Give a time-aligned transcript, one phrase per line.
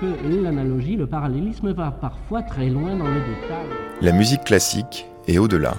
[0.00, 3.66] que l'analogie, le parallélisme va parfois très loin dans le détail.
[4.00, 5.74] La musique classique est au-delà.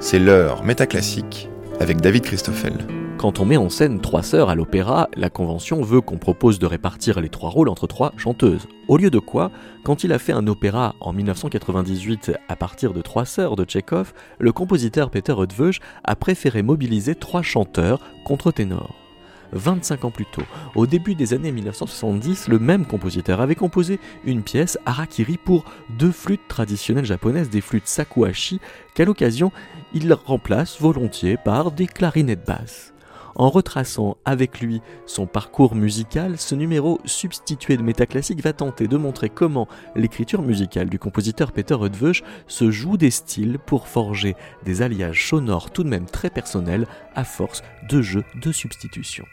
[0.00, 1.48] C'est l'heure métaclassique
[1.80, 2.74] avec David Christoffel.
[3.18, 6.66] Quand on met en scène trois sœurs à l'opéra, la convention veut qu'on propose de
[6.66, 8.68] répartir les trois rôles entre trois chanteuses.
[8.86, 9.50] Au lieu de quoi,
[9.84, 14.12] quand il a fait un opéra en 1998 à partir de trois sœurs de Tchekhov,
[14.38, 19.07] le compositeur Peter Eötvös a préféré mobiliser trois chanteurs contre ténors.
[19.52, 20.42] 25 ans plus tôt,
[20.74, 25.64] au début des années 1970, le même compositeur avait composé une pièce, Harakiri, pour
[25.98, 28.60] deux flûtes traditionnelles japonaises, des flûtes sakuhachi,
[28.94, 29.52] qu'à l'occasion,
[29.94, 32.92] il remplace volontiers par des clarinettes basses.
[33.38, 38.96] En retraçant avec lui son parcours musical, ce numéro substitué de métaclassique va tenter de
[38.96, 44.34] montrer comment l'écriture musicale du compositeur Peter Eötvös se joue des styles pour forger
[44.64, 49.24] des alliages sonores tout de même très personnels à force de jeux de substitution.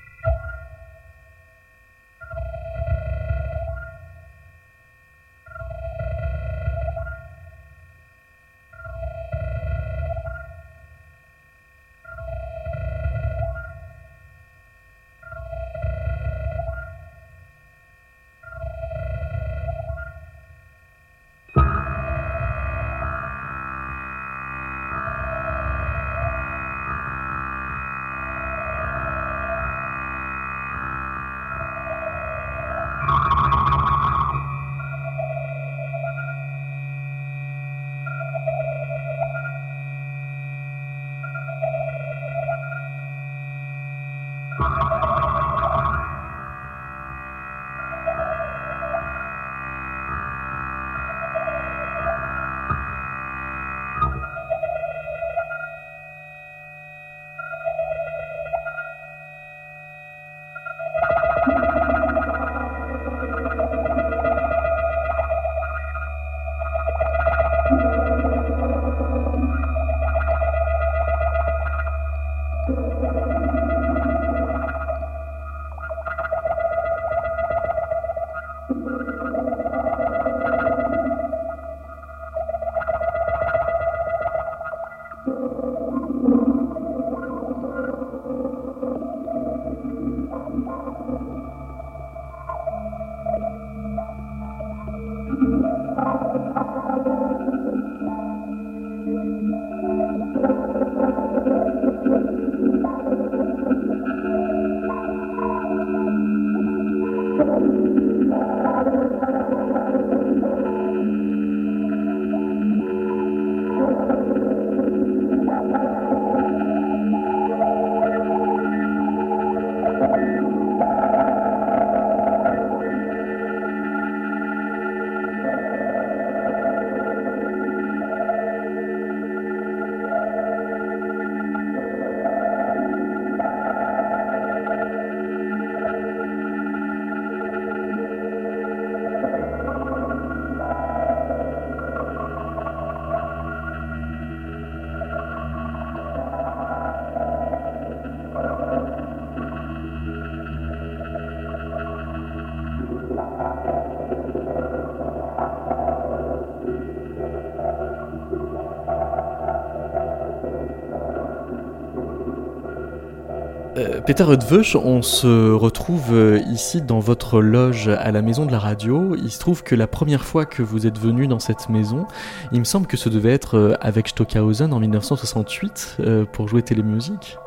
[164.05, 168.59] Peter Eötvös, on se retrouve euh, ici dans votre loge à la maison de la
[168.59, 169.15] radio.
[169.15, 172.05] Il se trouve que la première fois que vous êtes venu dans cette maison,
[172.51, 176.61] il me semble que ce devait être euh, avec Stockhausen en 1968 euh, pour jouer
[176.61, 177.39] télémusique.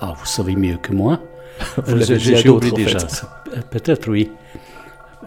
[0.00, 1.20] Ah, vous savez mieux que moi.
[1.84, 2.98] vous l'avez déjà oublié déjà.
[3.70, 4.32] Peut-être oui.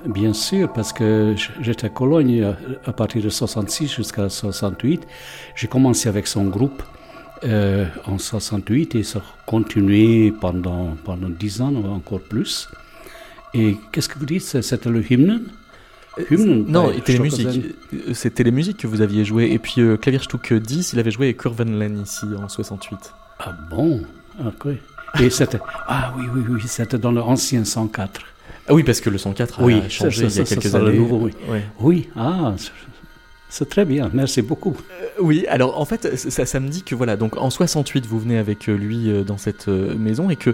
[0.08, 2.56] Bien sûr, parce que j'étais à Cologne
[2.86, 5.06] à partir de 66 jusqu'à 68.
[5.54, 6.82] J'ai commencé avec son groupe
[7.44, 12.70] euh, en 68 et ça a continué pendant, pendant 10 ans, encore plus.
[13.54, 15.44] Et qu'est-ce que vous dites C'était le hymne?
[16.30, 17.76] Hymne, non, télémusique.
[18.14, 19.52] C'était les musiques que vous aviez joué.
[19.52, 23.14] Et puis euh, Klavierstück 10, il avait joué Kurvenlen ici en 68.
[23.40, 24.02] Ah bon?
[24.46, 24.74] Ok.
[25.20, 25.60] Et c'était.
[25.88, 28.22] Ah oui, oui, oui, c'était dans l'ancien 104.
[28.68, 30.94] Ah oui, parce que le 104 a oui, changé il y a quelques années.
[30.94, 31.62] Nouveau, oui.
[31.80, 32.54] oui, ah,
[33.50, 34.76] c'est très bien, merci beaucoup.
[34.92, 38.20] Euh, oui, alors en fait, ça, ça, me dit que voilà, donc en 68, vous
[38.20, 40.54] venez avec euh, lui euh, dans cette maison et que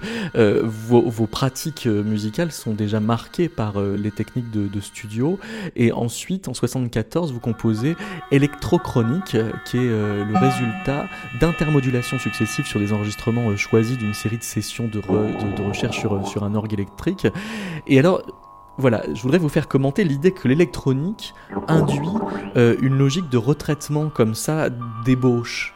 [0.64, 5.40] vos, pratiques musicales sont déjà marquées par les techniques de, studio.
[5.76, 7.96] Et ensuite, en 74, vous composez
[8.32, 11.08] Electrochronique, qui est le résultat
[11.40, 15.00] d'intermodulations successives sur des enregistrements choisis d'une série de sessions de,
[15.62, 17.28] recherche sur un orgue électrique.
[17.88, 18.45] Et alors,
[18.78, 21.34] voilà, je voudrais vous faire commenter l'idée que l'électronique
[21.68, 22.10] induit
[22.58, 24.70] euh, une logique de retraitement comme ça
[25.06, 25.74] d'ébauche.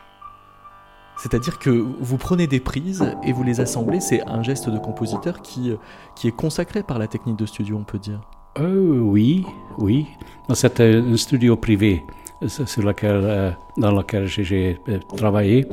[1.18, 5.42] C'est-à-dire que vous prenez des prises et vous les assemblez, c'est un geste de compositeur
[5.42, 5.76] qui, euh,
[6.16, 8.22] qui est consacré par la technique de studio, on peut dire.
[8.58, 9.46] Euh, oui,
[9.78, 10.08] oui.
[10.54, 12.04] C'était un studio privé
[12.46, 14.78] sur lequel, dans lequel j'ai
[15.16, 15.68] travaillé.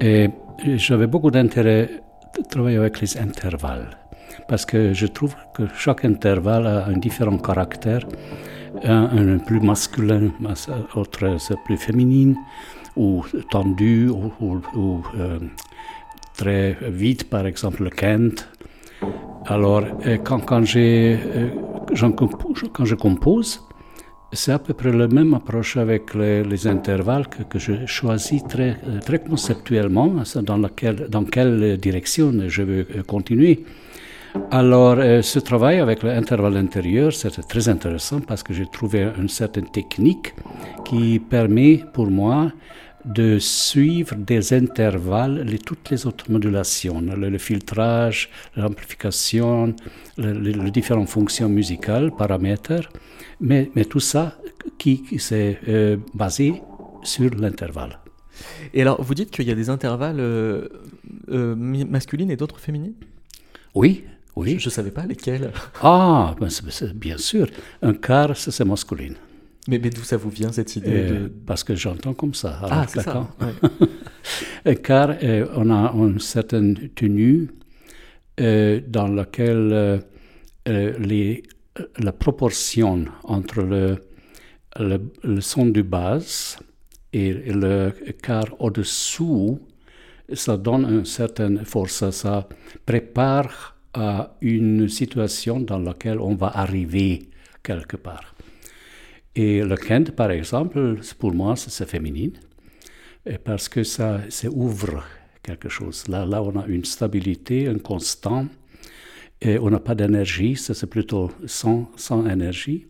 [0.00, 0.30] Et
[0.74, 2.02] j'avais beaucoup d'intérêt
[2.38, 4.05] à travailler avec les intervalles
[4.48, 8.06] parce que je trouve que chaque intervalle a un différent caractère.
[8.84, 10.32] Un, plus masculin,
[10.94, 12.36] l'autre plus féminine,
[12.96, 15.38] ou tendu, ou, euh,
[16.36, 18.48] très vite, par exemple le Kent.
[19.46, 21.48] Alors, euh, quand, quand, euh,
[22.72, 23.62] quand je compose,
[24.32, 29.20] c'est à peu près la même approche avec les, intervalles que, je choisis très, très
[29.20, 30.12] conceptuellement,
[30.42, 33.64] dans, dans quelle direction je veux continuer.
[34.50, 39.28] Alors, euh, ce travail avec l'intervalle intérieur, c'était très intéressant parce que j'ai trouvé une
[39.28, 40.34] certaine technique
[40.84, 42.52] qui permet pour moi
[43.04, 49.74] de suivre des intervalles, les, toutes les autres modulations, le, filtrage, l'amplification,
[50.18, 52.88] les différentes fonctions musicales, paramètres,
[53.40, 54.36] mais, mais tout ça
[54.78, 56.62] qui, qui s'est euh, basé
[57.02, 57.98] sur l'intervalle.
[58.74, 60.68] Et alors, vous dites qu'il y a des intervalles euh,
[61.56, 62.94] masculines et d'autres féminines?
[63.74, 64.04] Oui,
[64.36, 64.58] oui.
[64.58, 65.50] Je ne savais pas lesquels.
[65.82, 66.48] Ah, ben
[66.94, 67.46] bien sûr.
[67.82, 69.14] Un quart, c'est masculin.
[69.68, 71.32] Mais, mais d'où ça vous vient cette idée de...
[71.44, 72.60] Parce que j'entends comme ça.
[72.62, 73.28] Ah, c'est ça.
[74.64, 75.16] un quart,
[75.56, 77.50] on a une certaine tenue
[78.38, 79.98] euh, dans laquelle euh,
[80.68, 81.42] euh, les,
[81.98, 83.96] la proportion entre le,
[84.78, 86.58] le, son du basse
[87.14, 87.92] et le
[88.22, 89.58] quart au-dessous,
[90.34, 92.46] ça donne une certaine force, ça
[92.84, 97.30] prépare à une situation dans laquelle on va arriver
[97.62, 98.34] quelque part.
[99.34, 102.30] Et le Kent, par exemple, pour moi, c'est féminin,
[103.44, 105.02] parce que ça, ça ouvre
[105.42, 106.04] quelque chose.
[106.08, 108.46] Là, là, on a une stabilité, un constant,
[109.40, 112.86] et on n'a pas d'énergie, c'est plutôt sans, sans énergie.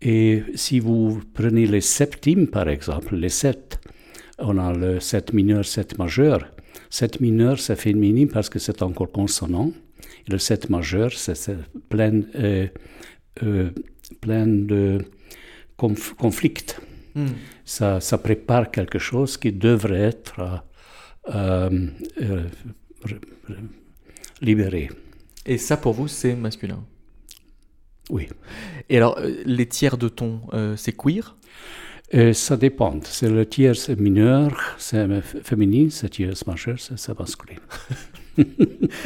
[0.00, 3.80] Et si vous prenez les septimes, par exemple, les sept,
[4.38, 6.46] on a le sept mineur, sept majeur.
[6.88, 9.72] Sept mineur, c'est féminin parce que c'est encore consonant
[10.28, 11.56] le 7 majeur, c'est
[11.88, 12.68] plein, euh,
[13.42, 13.70] euh,
[14.20, 14.98] plein de
[15.76, 16.54] conflits.
[17.14, 17.26] Hmm.
[17.64, 20.62] Ça, ça, prépare quelque chose qui devrait être
[21.34, 21.88] euh,
[24.40, 24.90] libéré.
[25.46, 26.84] Et ça, pour vous, c'est masculin?
[28.10, 28.28] Oui.
[28.88, 30.42] Et alors, les tiers de ton,
[30.76, 31.36] c'est queer?
[32.32, 33.00] Ça dépend.
[33.04, 37.56] C'est le tiers mineur, c'est féminin, c'est tiers majeur, c'est masculin.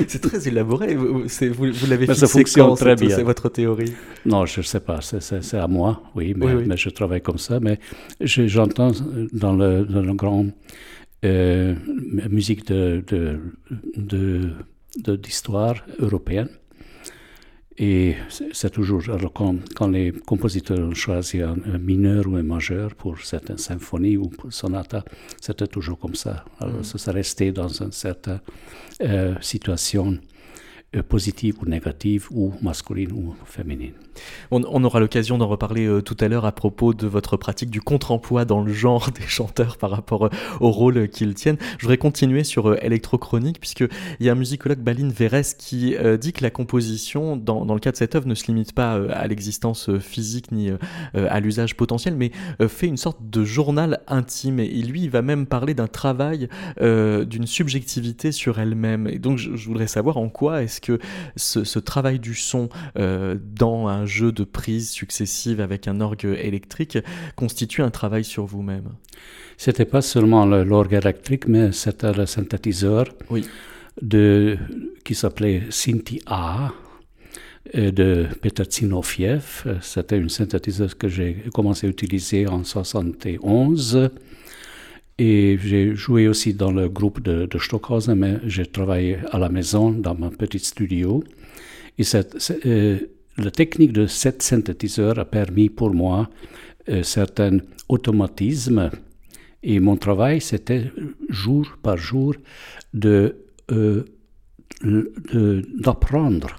[0.08, 0.94] c'est très élaboré.
[0.94, 3.16] Vous, vous, l'avez fixé ça fonctionne très bien.
[3.16, 3.92] C'est votre théorie?
[4.26, 5.00] Non, je ne sais pas.
[5.00, 7.60] C'est à moi, oui mais, je travaille comme ça.
[7.60, 7.78] Mais
[8.20, 8.92] j'entends
[9.32, 10.46] dans le, dans le grand
[11.24, 11.74] euh,
[12.28, 13.02] musique de,
[14.96, 16.48] d'histoire de, européenne.
[17.76, 19.02] Et c'est toujours,
[19.34, 24.28] quand, quand, les compositeurs ont choisi un, mineur ou un majeur pour certaines symphonies ou
[24.28, 25.04] pour sonata,
[25.40, 26.44] c'était toujours comme ça.
[26.60, 26.84] Alors, mm.
[26.84, 28.40] ça restait dans une certaine
[29.02, 30.16] euh, situation
[30.94, 33.94] euh, positive ou négative, ou masculine ou féminine.
[34.50, 37.80] On, aura l'occasion d'en reparler euh, tout à l'heure à propos de votre pratique du
[37.80, 41.56] contre-emploi dans le genre des chanteurs par rapport euh, au rôle qu'ils tiennent.
[41.78, 43.88] Je voudrais continuer sur électrochronique, puisqu'il
[44.20, 47.96] y a un musicologue, Baline Verès, qui dit que la composition, dans, le cas de
[47.96, 50.70] cette œuvre, ne se limite pas à l'existence physique ni
[51.14, 52.30] à l'usage potentiel, mais
[52.68, 54.60] fait une sorte de journal intime.
[54.60, 56.48] Et lui, il va même parler d'un travail,
[56.80, 59.06] d'une subjectivité sur elle-même.
[59.06, 60.98] Et donc, je, voudrais savoir en quoi est-ce que
[61.36, 66.98] ce, travail du son euh, dans jeu de prises successives avec un orgue électrique
[67.36, 68.90] constitue un travail sur vous-même
[69.56, 73.06] C'était pas seulement l'orgue électrique, mais c'était le synthétiseur
[74.00, 74.58] de,
[75.04, 76.72] qui s'appelait Sinti A
[77.72, 79.78] de Peter Zinofiev.
[79.80, 84.10] C'était un synthétiseur que j'ai commencé à utiliser en 71
[85.18, 89.48] et j'ai joué aussi dans le groupe de, de Stockhausen, mais j'ai travaillé à la
[89.48, 91.22] maison, dans mon petit studio.
[91.98, 92.98] Et cette, euh,
[93.36, 96.30] la technique de cet synthétiseur a permis pour moi
[96.88, 98.90] euh, certains automatismes.
[99.62, 100.92] Et mon travail, c'était
[101.28, 102.34] jour par jour
[102.92, 103.36] de,
[103.72, 104.04] euh,
[104.82, 106.56] d'apprendre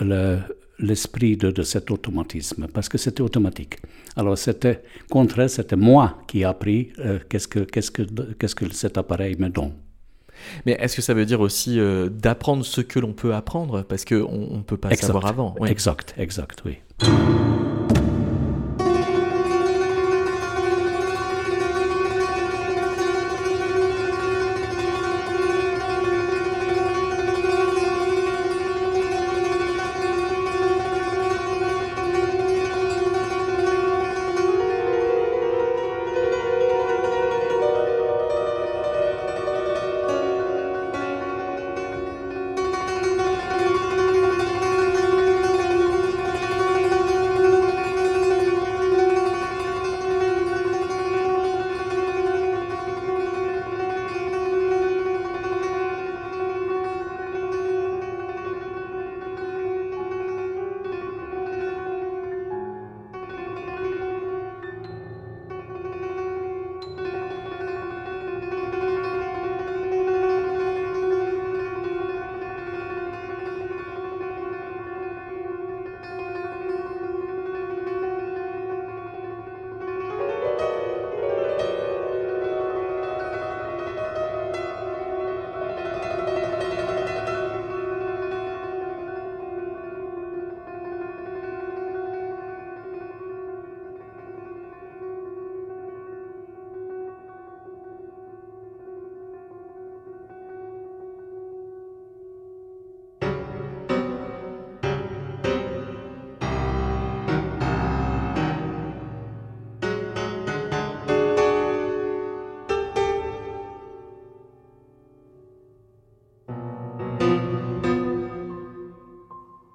[0.00, 0.38] le,
[0.78, 3.78] l'esprit de, cet automatisme, parce que c'était automatique.
[4.16, 8.02] Alors, c'était contre c'était moi qui ai appris euh, qu'est-ce, que, qu'est-ce, que,
[8.38, 9.72] qu'est-ce que cet appareil me donne.
[10.66, 13.82] Mais est-ce que ça veut dire aussi euh, d'apprendre ce que l'on peut apprendre?
[13.82, 15.54] Parce qu'on ne peut pas savoir avant.
[15.66, 16.78] Exact, exact, oui.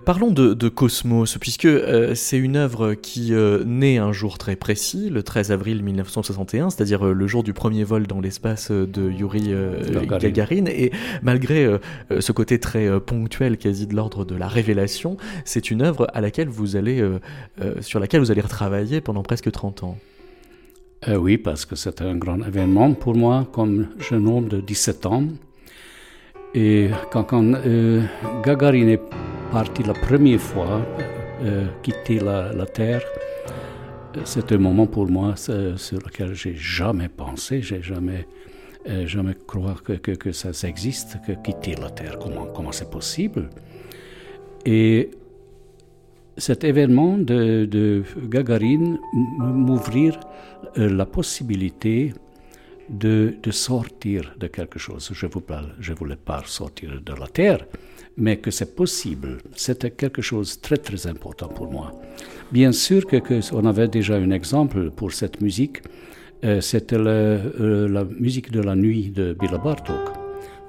[0.06, 5.10] Parlons de, Cosmos, puisque euh, c'est une œuvre qui euh, naît un jour très précis,
[5.10, 9.54] le 13 avril 1961, c'est-à-dire euh, le jour du premier vol dans l'espace de Yuri
[10.20, 10.66] Gagarin.
[10.66, 10.92] Et
[11.22, 11.80] malgré
[12.20, 16.50] ce côté très ponctuel, quasi de l'ordre de la révélation, c'est une œuvre à laquelle
[16.50, 17.04] vous allez,
[17.80, 19.98] sur laquelle vous allez retravailler pendant presque 30 ans.
[21.08, 25.24] oui, parce que c'est un grand événement pour moi, comme jeune homme de 17 ans.
[26.56, 27.54] Et quand, quand
[28.44, 29.02] Gagarin est
[29.54, 30.82] parti la première fois,
[31.44, 33.04] euh, quitter la, Terre,
[34.24, 38.26] c'est un moment pour moi sur lequel j'ai jamais pensé, j'ai jamais,
[38.90, 43.52] euh, jamais cru que, que, ça, existe, que quitter la Terre, comment, comment c'est possible.
[44.66, 45.12] Et
[46.36, 48.98] cet événement de, de Gagarine
[49.38, 50.20] m'ouvrir
[50.80, 52.12] euh, la possibilité
[52.90, 55.12] de, de, sortir de quelque chose.
[55.14, 57.68] Je ne voulais pas sortir de la Terre,
[58.18, 61.92] mais que c'est possible, c'était quelque chose de très très important pour moi.
[62.52, 63.18] Bien sûr que,
[63.54, 65.82] on avait déjà un exemple pour cette musique,
[66.44, 70.12] euh, c'était euh, la musique de la nuit de Béla Bartok,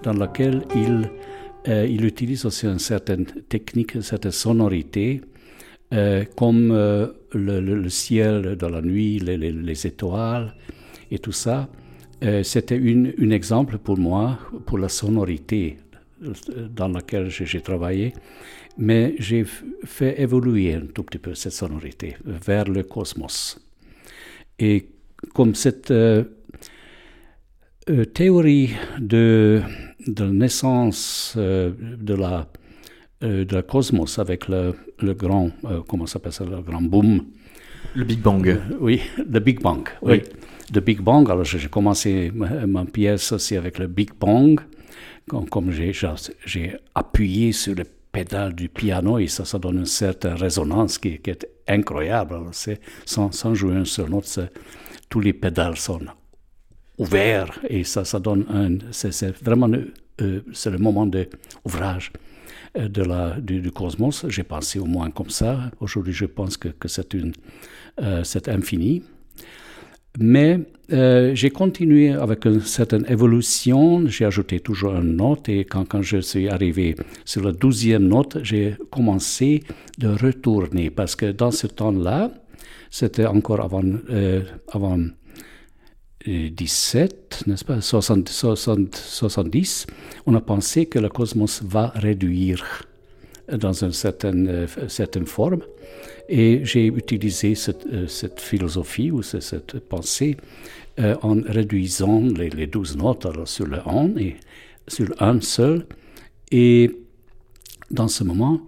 [0.02, 1.10] dans laquelle il,
[1.68, 5.20] euh, il utilise aussi une certaine technique, une certaine sonorité,
[6.34, 6.72] comme
[7.32, 10.52] le, ciel de la nuit, les, les, étoiles
[11.12, 11.68] et tout ça.
[12.42, 15.76] c'était un exemple pour moi, pour la sonorité
[16.70, 18.12] dans laquelle j'ai travaillé,
[18.78, 19.44] mais j'ai
[19.84, 23.58] fait évoluer un tout petit peu cette sonorité vers le cosmos.
[24.58, 24.88] Et
[25.32, 26.24] comme cette euh,
[27.90, 29.62] euh, théorie de,
[30.06, 32.48] de naissance euh, de la
[33.20, 35.50] de la cosmos avec le, le grand
[35.88, 37.24] comment s'appelle ça le grand boom?
[37.94, 38.60] Le Big Bang.
[38.80, 40.20] Oui le Big Bang oui,
[40.74, 44.60] le Big Bang alors j'ai commencé ma, ma, pièce aussi avec le Big Bang
[45.28, 50.98] comme, j'ai appuyé sur le pédale du piano et ça, ça donne une certaine résonance
[50.98, 52.36] qui, est incroyable.
[53.04, 54.38] Sans, sans, jouer un seul note,
[55.08, 56.00] tous les pédales sont
[56.98, 58.92] ouverts et ça, ça donne un.
[58.92, 59.68] C'est vraiment
[60.20, 62.12] euh, c'est le moment d'ouvrage
[62.78, 64.26] euh, de la, du, cosmos.
[64.28, 65.70] J'ai pensé au moins comme ça.
[65.80, 69.02] Aujourd'hui, je pense que, c'est euh, infini.
[70.18, 70.60] Mais
[70.92, 76.18] euh, j'ai continué avec une certaine évolution, j'ai ajouté toujours une note et quand, je
[76.18, 76.94] suis arrivé
[77.24, 79.64] sur la douzième note, j'ai commencé
[79.98, 82.30] de retourner parce que dans ce temps-là,
[82.90, 84.98] c'était encore avant, euh, avant
[86.26, 89.86] 17, euh, n'est-ce pas, 60, 60, 70,
[90.26, 92.84] on a pensé que le cosmos va réduire
[93.52, 95.60] dans une certaine, euh, certaine forme.
[96.28, 100.36] Et j'ai utilisé cette, euh, philosophie ou cette pensée
[100.98, 104.36] euh, en réduisant les, les, douze notes sur le on et
[104.88, 105.86] sur un seul.
[106.50, 106.90] Et
[107.90, 108.60] dans ce moment,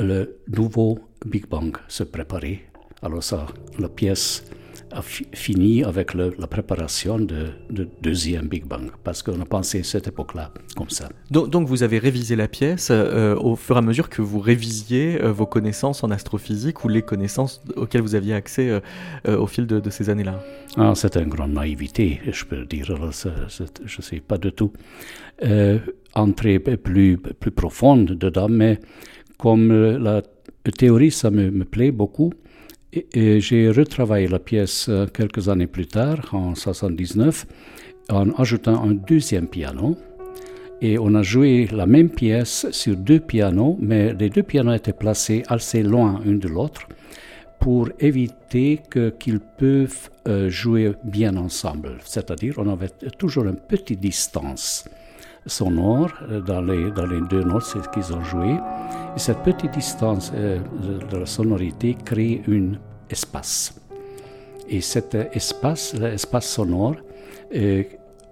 [0.00, 2.62] le nouveau Big Bang se préparait.
[3.02, 3.46] Alors ça,
[3.78, 4.44] la pièce
[4.92, 7.48] a fini avec la préparation de,
[8.02, 11.08] deuxième Big Bang, parce qu'on a pensé cette époque-là comme ça.
[11.30, 15.22] Donc, vous avez révisé la pièce euh, au fur et à mesure que vous révisiez
[15.22, 18.80] euh, vos connaissances en astrophysique ou les connaissances auxquelles vous aviez accès
[19.26, 20.40] euh, au fil de, ces années-là?
[20.76, 24.72] Ah, C'est une grande naïveté, je peux dire, je ne sais pas du tout.
[26.14, 28.78] entrer plus, plus profonde dedans, mais
[29.38, 30.22] comme la
[30.78, 32.32] théorie, ça me, me plaît beaucoup,
[32.92, 37.46] j'ai retravaillé la pièce euh, quelques années plus tard, en 79,
[38.10, 39.96] en ajoutant un deuxième piano.
[40.82, 44.92] Et on a joué la même pièce sur deux pianos, mais les deux pianos étaient
[44.92, 46.82] placés assez loin l'un de l'autre
[47.58, 48.80] pour éviter
[49.18, 51.96] qu'ils peuvent euh, jouer bien ensemble.
[52.04, 54.84] C'est-à-dire, on avait toujours une petite distance
[55.46, 58.56] sonore euh, dans les, dans les deux notes qu'ils ont joué.
[59.16, 60.58] Et cette petite distance euh,
[61.10, 62.72] de, la sonorité crée un
[63.08, 63.74] espace.
[64.68, 66.96] Et cet espace, l'espace sonore,
[67.54, 67.84] euh,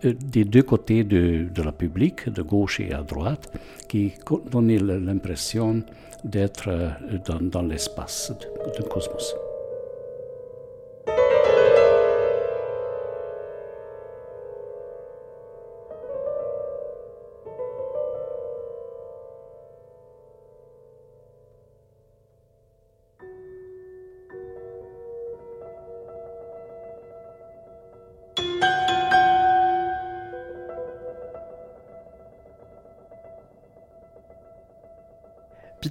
[0.02, 3.50] des deux côtés de, de, la public, de gauche et à droite,
[3.88, 4.12] qui
[4.50, 5.82] donnait l'impression
[6.24, 6.68] d'être
[7.26, 8.32] dans, dans l'espace
[8.76, 9.34] du cosmos.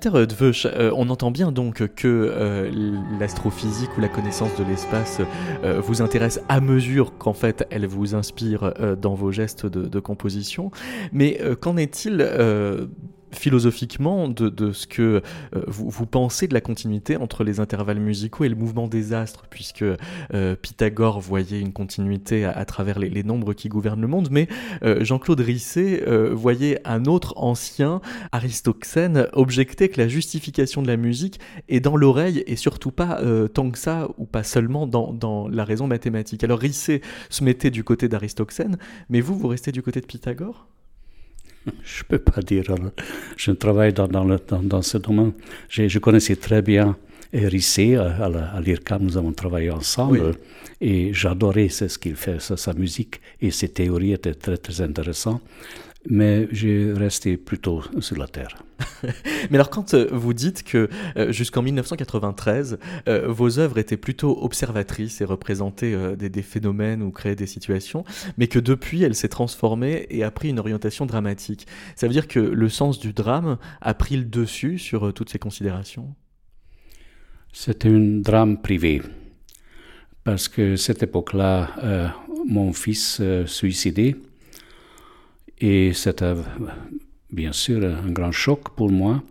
[0.05, 2.71] Euh, on entend bien donc que euh,
[3.19, 5.21] l'astrophysique ou la connaissance de l'espace
[5.63, 10.71] euh, vous intéresse à mesure qu'en fait elle vous inspire dans vos gestes de composition.
[11.11, 12.21] Mais qu'en est-il
[13.33, 15.21] philosophiquement de, ce que
[15.55, 19.45] euh, vous, pensez de la continuité entre les intervalles musicaux et le mouvement des astres,
[19.49, 24.47] puisque euh, Pythagore voyait une continuité à, travers les, nombres qui gouvernent le monde, mais
[24.83, 31.39] euh, Jean-Claude Risset voyait un autre ancien, Aristoxène, objecter que la justification de la musique
[31.69, 33.21] est dans l'oreille et surtout pas
[33.53, 36.43] tant que ça, ou pas seulement dans, la raison mathématique.
[36.43, 38.77] Alors Risset se mettait du côté d'Aristoxène,
[39.09, 40.67] mais vous, vous restez du côté de Pythagore?
[41.83, 42.65] Je ne peux pas dire.
[43.37, 44.25] Je travaille dans, dans,
[44.61, 45.33] dans, ce domaine.
[45.69, 46.97] Je, je, connaissais très bien
[47.33, 50.35] Rissé à, à l'IRCAM, nous avons travaillé ensemble
[50.79, 55.41] et j'adorais ce qu'il fait, sa, sa, musique et ses théories étaient très très intéressantes
[56.09, 58.63] mais j'ai resté plutôt sur la Terre.
[59.49, 64.43] mais alors quand euh, vous dites que euh, jusqu'en 1993, euh, vos œuvres étaient plutôt
[64.43, 68.03] observatrices et représentaient des, phénomènes ou créaient des situations,
[68.37, 72.27] mais que depuis, elle s'est transformée et a pris une orientation dramatique, ça veut dire
[72.27, 76.13] que le sens du drame a pris le dessus sur toutes ces considérations?
[77.51, 79.01] C'était un drame privé,
[80.23, 82.13] parce que cette époque-là,
[82.47, 84.15] mon fils suicidé,
[85.59, 86.33] et c'était
[87.33, 89.23] bien sûr un grand choc pour moi.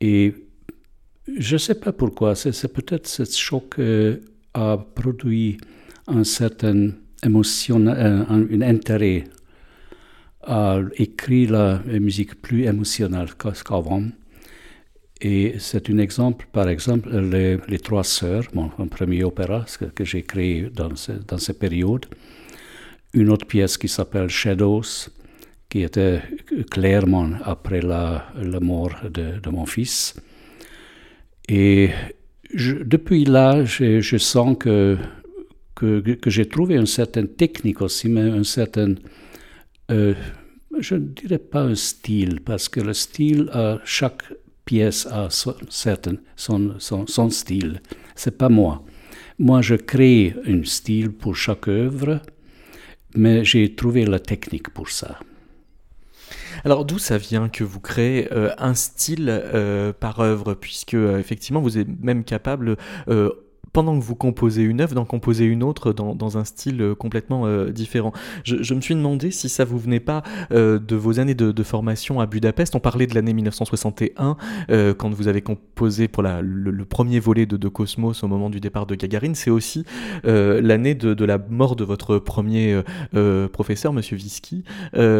[0.00, 0.34] Et
[1.38, 4.18] je ne sais pas pourquoi, c'est peut-être ce choc euh,
[4.54, 5.58] a produit
[6.06, 6.90] un certain
[7.24, 9.24] émotion, un, un, intérêt
[10.42, 14.04] à écrire la musique plus émotionnelle qu'avant.
[15.20, 20.70] Et c'est un exemple, par exemple, les, Trois Sœurs, mon, premier opéra que, j'ai créé
[20.70, 22.06] dans cette période.
[23.12, 25.10] Une autre pièce qui s'appelle Shadows,
[25.70, 26.20] qui était
[26.70, 30.16] clairement après la, mort de, mon fils.
[31.48, 31.90] Et
[32.52, 34.98] depuis là, je, sens que,
[35.76, 38.96] que, j'ai trouvé une certaine technique aussi, mais un certain,
[39.92, 40.14] euh,
[40.80, 43.48] je ne dirais pas un style, parce que le style,
[43.84, 44.24] chaque
[44.64, 47.80] pièce a son, certain, son, son, son style.
[48.16, 48.84] C'est pas moi.
[49.38, 52.20] Moi, je crée un style pour chaque œuvre,
[53.14, 55.18] mais j'ai trouvé la technique pour ça.
[56.64, 61.18] Alors d'où ça vient que vous créez euh, un style euh, par œuvre, puisque euh,
[61.18, 62.76] effectivement vous êtes même capable
[63.72, 67.46] pendant que vous composez une œuvre, d'en composer une autre dans, un style euh, complètement
[67.46, 68.12] euh, différent.
[68.44, 72.20] Je, me suis demandé si ça vous venait pas euh, de vos années de, formation
[72.20, 72.74] à Budapest.
[72.74, 74.36] On parlait de l'année 1961
[74.70, 78.86] euh, quand vous avez composé pour le, premier volet de, Cosmos au moment du départ
[78.86, 79.34] de Gagarine.
[79.34, 79.84] C'est aussi
[80.24, 82.80] l'année de, de, la mort de votre premier
[83.52, 84.64] professeur, Monsieur Visky,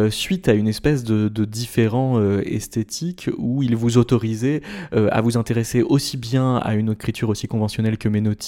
[0.09, 4.61] suite à une espèce de différent esthétique où il vous autorisait
[4.91, 8.40] à vous intéresser aussi bien à une écriture aussi conventionnelle que Menotti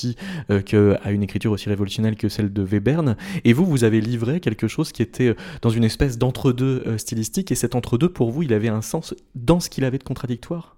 [0.49, 3.15] euh, qu'à une écriture aussi révolutionnelle que celle de Webern.
[3.43, 6.97] Et vous, vous avez livré quelque chose qui était euh, dans une espèce d'entre-deux euh,
[6.97, 10.03] stylistique, et cet entre-deux, pour vous, il avait un sens dans ce qu'il avait de
[10.03, 10.77] contradictoire?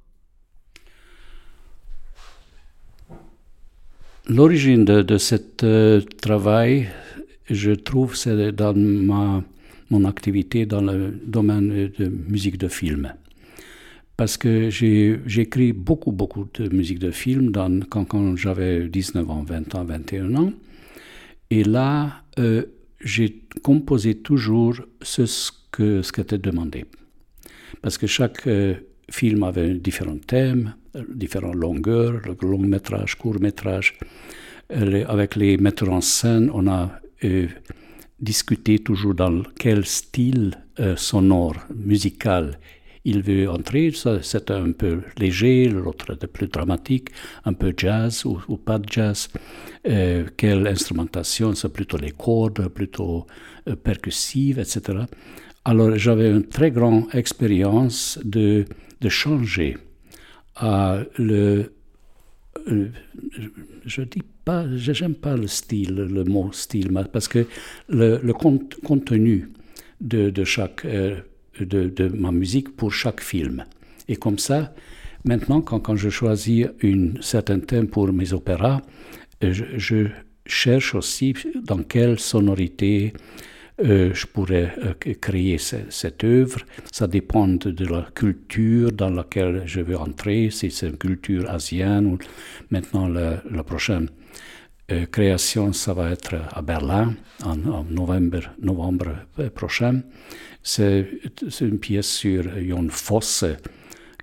[4.27, 6.89] L'origine de, de ce euh, travail,
[7.49, 9.43] je trouve, c'est dans ma,
[9.91, 13.13] mon activité dans le domaine de musique de film.
[14.17, 17.51] Parce que j'ai écrit beaucoup, beaucoup de musique de film
[17.89, 20.53] quand, j'avais 19 ans, 20 ans, 21 ans.
[21.49, 22.63] Et là, euh,
[23.01, 26.85] j'ai composé toujours ce, que, ce qui était demandé.
[27.81, 28.75] Parce que chaque euh,
[29.11, 30.75] film avait différents thèmes,
[31.13, 33.97] différentes longueurs, le long métrage, court métrage.
[34.71, 36.91] Euh, avec les metteurs en scène, on a
[37.23, 37.47] euh,
[38.19, 42.59] discuté toujours dans quel style euh, sonore, musical
[43.05, 43.91] il veut entrer.
[44.21, 47.09] C'est un peu léger, l'autre est plus dramatique,
[47.45, 49.29] un peu jazz ou, pas de jazz.
[49.87, 53.27] Euh, quelle instrumentation, c'est plutôt les cordes, plutôt
[53.69, 54.81] euh, percussive, etc.
[55.63, 58.65] Alors j'avais une très grande expérience de,
[59.07, 59.77] changer
[60.55, 61.71] à le,
[63.85, 67.45] je dis pas, j'aime pas le style, le mot style, parce que
[67.87, 68.17] le,
[68.83, 69.51] contenu
[70.01, 71.19] de, de chaque euh,
[71.59, 73.65] de, ma musique pour chaque film.
[74.07, 74.73] Et comme ça,
[75.23, 78.81] maintenant, quand, quand je choisis un certain thème pour mes opéras,
[79.43, 80.07] euh, je,
[80.47, 83.13] cherche aussi dans quelle sonorité
[83.83, 86.59] euh, je pourrais euh, créer ce, cette œuvre.
[86.91, 92.19] Ça dépend de la culture dans laquelle je veux entrer, si c'est une culture asienne
[92.69, 94.09] maintenant la, prochaine
[95.11, 99.15] création, ça va être à Berlin en, en novembre, novembre
[99.55, 100.03] prochain.
[100.67, 101.05] C'est
[101.61, 103.45] une pièce sur Jon Fosse,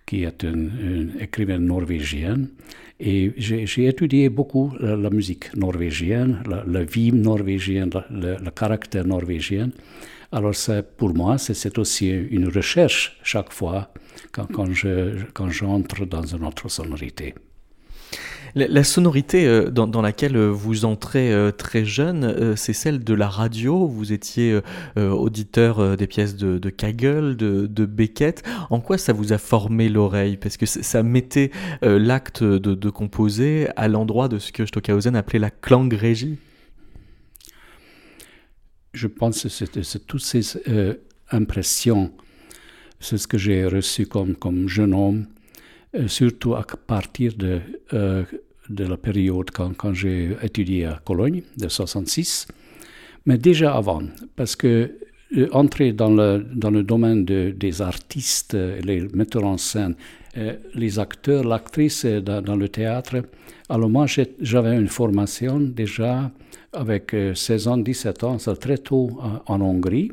[0.04, 2.48] qui est une, une écrivaine norvégienne.
[2.98, 9.70] Et j'ai étudié beaucoup la, musique norvégienne, la, vie norvégienne, le, caractère norvégien.
[10.32, 10.54] Alors
[10.96, 13.92] pour moi, c'est aussi une recherche chaque fois
[14.32, 17.34] quand, quand j'entre quand dans une autre sonorité.
[18.54, 23.28] La, sonorité euh, dans, laquelle euh, vous entrez euh, très jeune, c'est celle de la
[23.28, 23.86] radio.
[23.86, 24.60] Vous étiez
[24.96, 28.42] auditeur des pièces de, de Kagel, de, Beckett.
[28.70, 30.36] En quoi ça vous a formé l'oreille?
[30.36, 31.50] Parce que ça mettait
[31.82, 36.38] l'acte de, composer à l'endroit de ce que Stockhausen appelait la klangrégie.
[38.92, 40.58] Je pense que c'est toutes ces
[41.30, 42.12] impressions,
[43.00, 45.26] c'est ce que j'ai reçu comme, comme jeune homme
[46.06, 47.60] surtout à partir de,
[47.92, 48.24] euh,
[48.68, 52.46] de la période quand, quand j'ai étudié à Cologne, de 66,
[53.26, 54.02] mais déjà avant,
[54.36, 54.98] parce que
[55.36, 59.94] euh, entrer dans le, dans le domaine de, des artistes, les metteurs en scène,
[60.74, 63.16] les acteurs, l'actrice dans, le théâtre,
[63.68, 64.06] alors moi
[64.40, 66.30] j'avais une formation déjà
[66.72, 70.10] avec 16 ans, 17 ans, très tôt en, en Hongrie,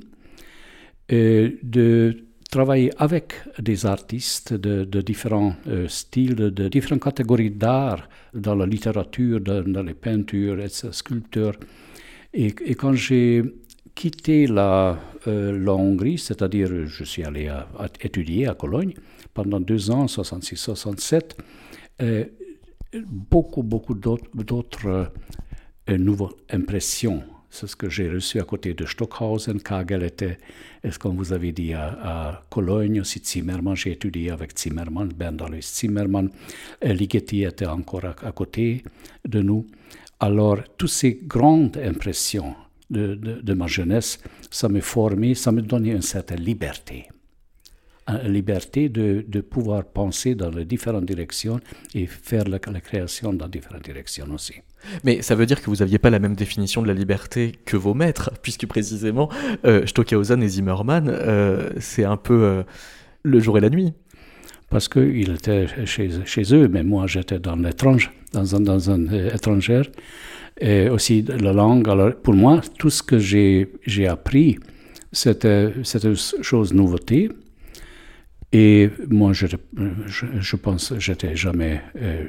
[1.10, 2.18] de
[2.50, 9.40] travailler avec des artistes de, différents euh, styles, de, différentes catégories d'art, dans la littérature,
[9.40, 11.56] dans, les peintures, etc., sculpteurs.
[12.34, 13.44] Et, quand j'ai
[13.96, 17.52] quitté la, euh, la Hongrie, c'est-à-dire je suis allé
[18.02, 18.94] étudier à Cologne
[19.34, 21.22] pendant deux ans, 66-67,
[22.02, 22.26] euh,
[23.06, 25.12] beaucoup, beaucoup d'autres
[25.88, 29.60] nouvelles impressions c'est ce que j'ai reçu à côté de Stockhausen.
[29.62, 30.38] Kagel était,
[30.84, 33.76] est-ce vous avait dit, à, Cologne, aussi Zimmermann.
[33.76, 36.30] J'ai étudié avec Zimmermann, Berndalis Zimmermann.
[36.82, 38.84] Ligeti était encore à, à, côté
[39.28, 39.66] de nous.
[40.20, 42.56] Alors, toutes ces grandes impressions
[42.90, 44.20] de, de, de ma jeunesse,
[44.52, 47.08] ça me formait, ça me donnait une certaine liberté
[48.26, 51.60] liberté de, de, pouvoir penser dans les différentes directions
[51.94, 54.56] et faire la, la, création dans différentes directions aussi.
[55.04, 57.78] Mais ça veut dire que vous n'aviez pas la même définition de la liberté que
[57.78, 59.30] vos maîtres, puisque précisément
[59.66, 62.64] euh, Stockhausen et Zimmermann, euh, c'est un peu euh,
[63.24, 63.94] le jour et la nuit.
[64.70, 69.08] Parce qu'ils étaient chez, chez eux, mais moi j'étais dans l'étrange, dans un, dans un
[69.08, 69.82] euh, étranger,
[70.62, 71.90] et aussi la langue.
[71.90, 74.60] Alors pour moi, tout ce que j'ai appris,
[75.12, 77.30] c'était une chose nouveauté.
[78.52, 79.48] Et moi, je,
[80.08, 82.26] je, je pense que j'étais jamais euh,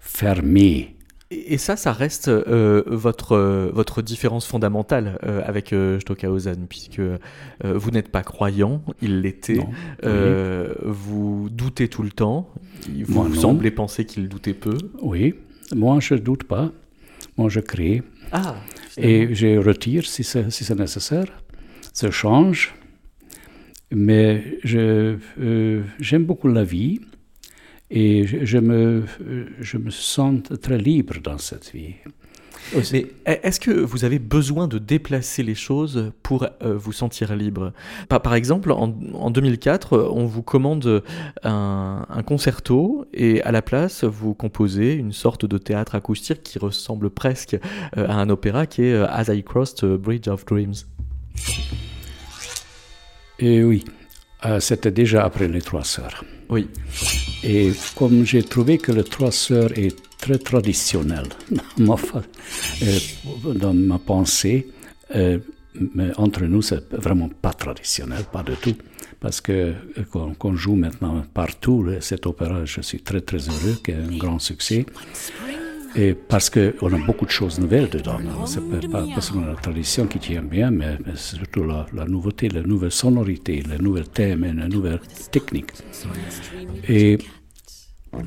[0.00, 0.96] fermé.
[1.30, 7.00] Et ça, ça reste euh, votre, euh, votre différence fondamentale euh, avec Stockhausen, puisque
[7.64, 9.58] vous n'êtes pas croyant, il l'était.
[9.58, 10.10] Oui.
[10.82, 12.50] Vous doutez tout le temps.
[13.06, 14.76] Vous moi, semblez penser qu'il doutait peu.
[15.00, 15.34] Oui,
[15.74, 16.70] moi, je ne doute pas.
[17.38, 18.02] Moi, je crée.
[18.32, 18.56] Ah,
[18.98, 21.26] et je retire si c'est si nécessaire.
[21.94, 22.74] Ça change
[23.92, 27.00] mais j'aime je, beaucoup la vie
[27.90, 29.04] et je, je, me,
[29.60, 31.94] je me sens très libre dans cette vie.
[32.92, 37.72] Mais est-ce que vous avez besoin de déplacer les choses pour euh, vous sentir libre?
[38.08, 38.88] Par, par, exemple, en,
[39.30, 41.02] 2004, on vous commande
[41.42, 47.10] un, concerto et à la place, vous composez une sorte de théâtre acoustique qui ressemble
[47.10, 47.54] presque
[47.96, 50.74] euh, à un opéra qui est euh, As I Crossed Bridge of Dreams.
[53.44, 53.84] Et oui,
[54.60, 56.24] c'était déjà après les Trois Sœurs.
[56.48, 56.68] Oui.
[57.42, 62.98] Et comme j'ai trouvé que les Trois Sœurs est très traditionnel euh,
[63.54, 64.68] dans ma pensée.
[65.16, 65.38] Euh,
[65.94, 68.76] mais entre nous, c'est vraiment pas traditionnel, pas du tout.
[69.18, 73.94] Parce que euh, qu'on joue maintenant partout cet opéra, je suis très très heureux, qu'il
[73.94, 74.86] ait un grand succès.
[75.94, 78.18] Et parce qu'on a beaucoup de choses nouvelles dedans.
[78.46, 82.62] C'est pas, pas seulement la tradition qui tient bien, mais, surtout la, la, nouveauté, la
[82.62, 85.00] nouvelle sonorité, les nouvelles thèmes et les nouvelles
[85.30, 85.72] techniques.
[86.88, 87.18] Et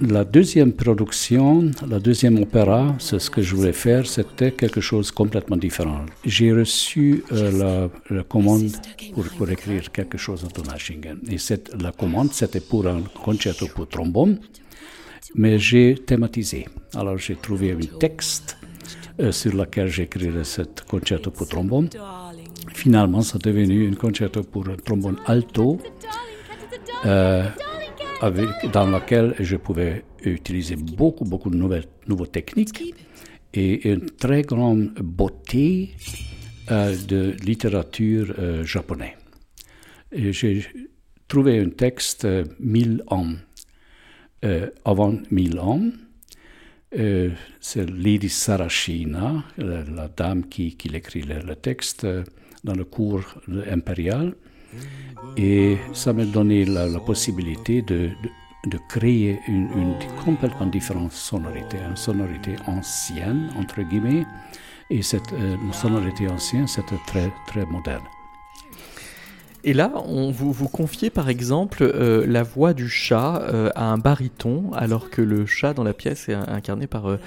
[0.02, 5.10] la deuxième production, la deuxième opéra, c'est ce que je voulais faire, c'était quelque chose
[5.10, 6.06] de complètement différent.
[6.26, 8.72] J'ai reçu euh, la, commande
[9.38, 11.20] pour, écrire quelque chose en Donaueschingen.
[11.30, 14.40] Et cette, la commande, c'était pour un concerto pour trombone,
[15.34, 16.68] mais j'ai thématisé.
[16.94, 18.58] Alors j'ai trouvé un texte
[19.20, 21.90] euh, sur lequel j'écrirais ce concerto pour trombone.
[22.74, 25.80] Finalement, ça est devenu un concerto pour trombone alto.
[27.06, 27.48] Euh,
[28.22, 32.96] avec, dans laquelle je pouvais utiliser beaucoup, beaucoup de nouvelles, nouvelles techniques
[33.54, 35.92] et une très grande beauté
[36.72, 39.14] euh, de littérature euh, japonaise.
[40.12, 40.66] J'ai
[41.28, 43.34] trouvé un texte euh, mille ans,
[44.84, 45.82] avant mille ans.
[46.98, 52.08] Euh, c'est Lady Sarashina, la, la dame qui, qui écrit le, texte
[52.64, 53.24] dans le cours
[53.70, 54.36] impérial.
[55.38, 61.78] Et ça m'a donné la, possibilité de, de, de créer une, une, complètement différente sonorité,
[61.90, 64.26] une sonorité ancienne, entre guillemets,
[64.90, 68.04] et cette euh, sonorité ancienne, c'était très, très moderne.
[69.68, 73.86] Et là, on vous, vous confiez par exemple euh, la voix du chat euh, à
[73.86, 77.18] un baryton, alors que le chat dans la pièce est incarné par, euh,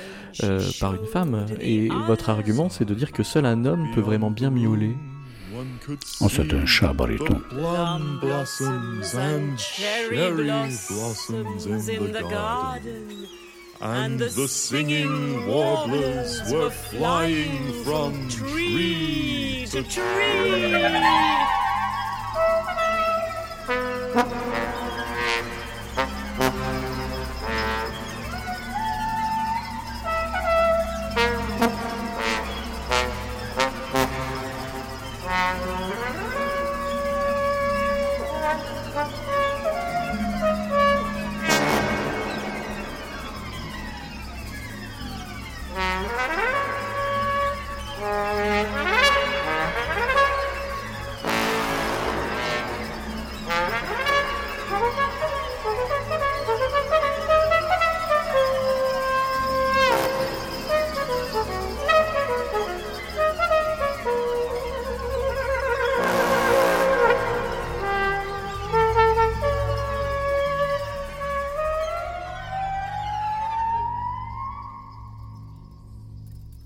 [0.44, 1.46] euh par une femme.
[1.60, 4.94] Et votre argument, c'est de dire que seul un homme peut vraiment bien miauler.
[6.20, 7.42] Oh, c'est un chat baryton.
[13.80, 21.67] And the singing warblers were flying from tree to tree.
[24.14, 24.87] Thank you.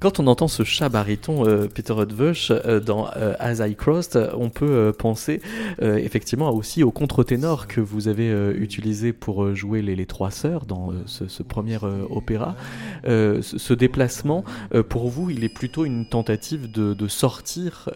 [0.02, 4.32] Quand on entend ce chat baryton, euh, Peter Rudvush, euh, dans euh, As I Crossed,
[4.36, 5.40] on peut penser
[5.80, 11.42] effectivement aussi au contre-ténor que vous avez utilisé pour jouer les, Trois Sœurs dans ce,
[11.44, 11.78] premier
[12.10, 12.56] opéra.
[13.04, 14.44] Ce, ce, déplacement,
[14.88, 17.88] pour vous, il est plutôt une tentative de, de sortir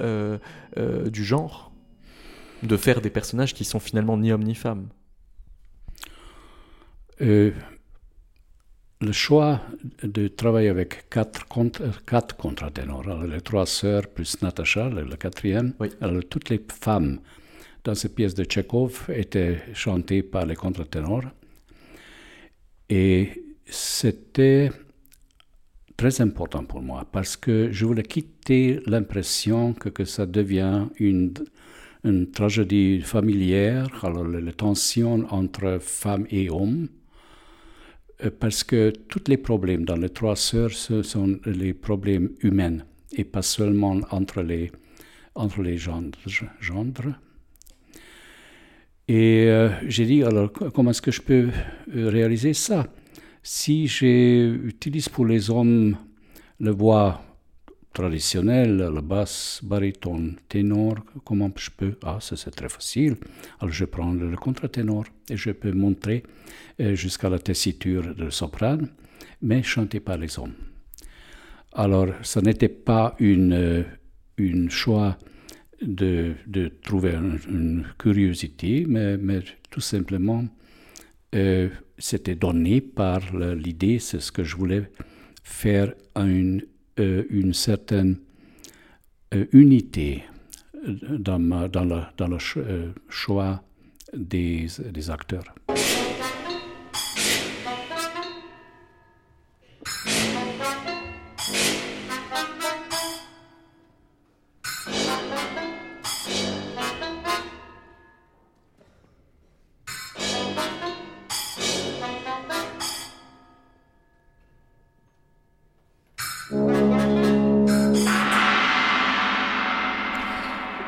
[0.77, 1.73] du genre,
[2.63, 4.89] de faire des personnages qui sont finalement ni hommes ni femmes?
[9.01, 9.61] Le choix
[10.03, 15.75] de travailler avec quatre, contre, quatre contre-ténors, les trois sœurs plus Natacha, le, le quatrième,
[15.81, 15.89] oui.
[16.01, 17.21] alors toutes les femmes
[17.85, 21.25] dans cette pièce de Tchekhov étaient chantées par les contre-ténors.
[22.89, 24.71] Et c'était
[25.97, 31.35] très important pour moi parce que je voulais quitter l'impression que, que ça devient une,
[32.05, 36.89] une tragédie familière, alors les, les tensions entre femmes et hommes
[38.41, 42.79] parce que tous les problèmes dans les trois sœurs, ce sont les problèmes humains
[43.13, 44.73] et pas seulement entre les,
[45.35, 47.15] entre les gendres.
[49.09, 51.49] Et euh, j'ai dit, alors comment est-ce que je peux
[51.95, 52.87] euh, réaliser ça?
[53.43, 55.97] Si j'utilise pour les hommes
[56.59, 57.23] le voix
[57.97, 63.17] traditionnel, le basse, baryton, ténor, comment je peux Ah, ça c'est très facile.
[63.59, 66.23] Alors je prends le contre-ténor et je peux montrer
[66.81, 68.91] euh, jusqu'à la tessiture de soprane,
[69.41, 70.53] mais chanté par les hommes.
[71.73, 73.87] Alors, ce n'était pas une,
[74.37, 75.17] une choix
[75.81, 77.15] de, de trouver
[77.49, 80.45] une, curiosité, mais, mais, tout simplement,
[81.35, 84.91] euh, c'était donné par l'idée, c'est ce que je voulais
[85.43, 88.17] faire une, euh, une certaine
[89.35, 90.23] euh, unité
[90.87, 92.39] dans, dans, le, dans le
[93.09, 93.63] choix
[94.15, 95.55] des, des acteurs.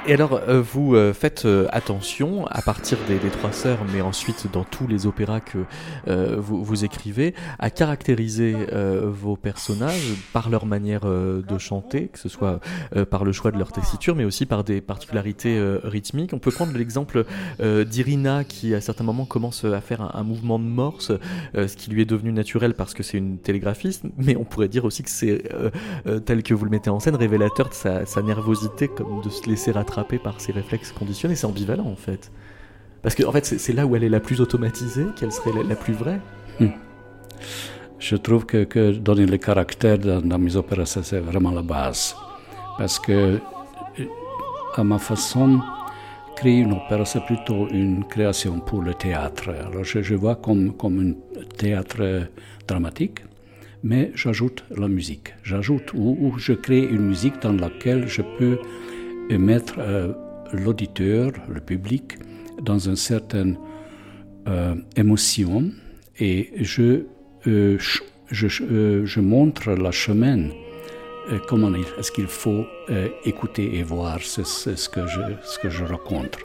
[0.09, 4.51] Et alors, euh, vous euh, faites euh, attention à partir des, Trois Sœurs, mais ensuite
[4.51, 5.59] dans tous les opéras que
[6.39, 8.57] vous, vous, écrivez, à caractériser
[9.05, 12.61] vos personnages par leur manière de chanter, que ce soit
[13.11, 16.33] par le choix de leur tessiture, mais aussi par des particularités rythmiques.
[16.33, 17.25] On peut prendre l'exemple
[17.61, 21.13] d'Irina qui, à certains moments, commence à faire un, mouvement de morse,
[21.55, 24.85] ce qui lui est devenu naturel parce que c'est une télégraphiste, mais on pourrait dire
[24.85, 25.43] aussi que c'est,
[26.25, 29.49] tel que vous le mettez en scène, révélateur de sa, sa nervosité, comme de se
[29.49, 31.35] laisser rattraper par ses réflexes conditionnés.
[31.35, 32.31] C'est ambivalent en fait.
[33.03, 35.77] Parce que en fait, c'est là où elle est la plus automatisée qu'elle serait la,
[35.77, 36.21] plus vraie.
[36.59, 36.71] Hmm.
[37.99, 42.17] Je trouve que, donner le caractère dans, mes opéras, c'est vraiment la base.
[42.77, 43.39] Parce que,
[44.77, 45.61] à ma façon,
[46.37, 49.51] créer une opéra, c'est plutôt une création pour le théâtre.
[49.51, 52.29] Alors je, je vois comme, comme un théâtre
[52.67, 53.21] dramatique,
[53.83, 55.35] mais j'ajoute la musique.
[55.43, 58.59] J'ajoute ou, ou, je crée une musique dans laquelle je peux
[59.29, 60.13] et mettre euh,
[60.53, 62.19] l'auditeur, le public,
[62.63, 63.59] dans une certaine
[64.49, 65.71] euh, émotion.
[66.19, 67.05] Et je,
[67.47, 67.79] euh,
[68.31, 70.49] je, montre la chemin,
[71.47, 72.65] comment est-ce qu'il faut
[73.25, 74.41] écouter et voir ce,
[74.89, 76.39] que je, ce que je raconte.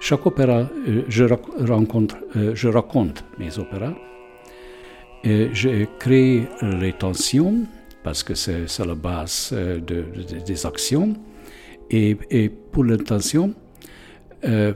[0.00, 0.68] Chaque opéra,
[1.08, 1.24] je,
[1.64, 2.16] rencontre,
[2.54, 3.94] je raconte mes opéras,
[5.24, 7.60] je crée les tensions,
[8.02, 10.04] parce que c'est la base de,
[10.44, 11.14] des actions,
[11.90, 13.54] et, pour l'intention,
[14.44, 14.72] euh,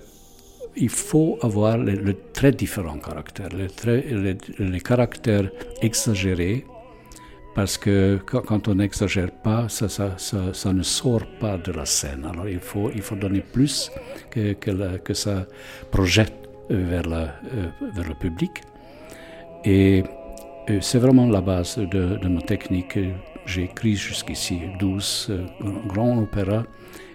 [0.77, 5.49] il faut avoir les, très différents caractères, les, les, caractères
[5.81, 6.65] exagérés,
[7.55, 12.27] parce que quand on n'exagère pas, ça, ne sort pas de la scène.
[12.29, 13.93] Alors il faut, donner plus
[14.31, 15.47] que, ça
[15.93, 16.35] projette
[16.69, 17.23] vers, la,
[17.55, 18.63] euh, vers le public.
[19.65, 20.03] Et
[20.69, 22.99] euh, c'est vraiment la base de, de ma technique.
[23.47, 25.31] J'ai écrit jusqu'ici 12
[25.87, 26.65] grands opéras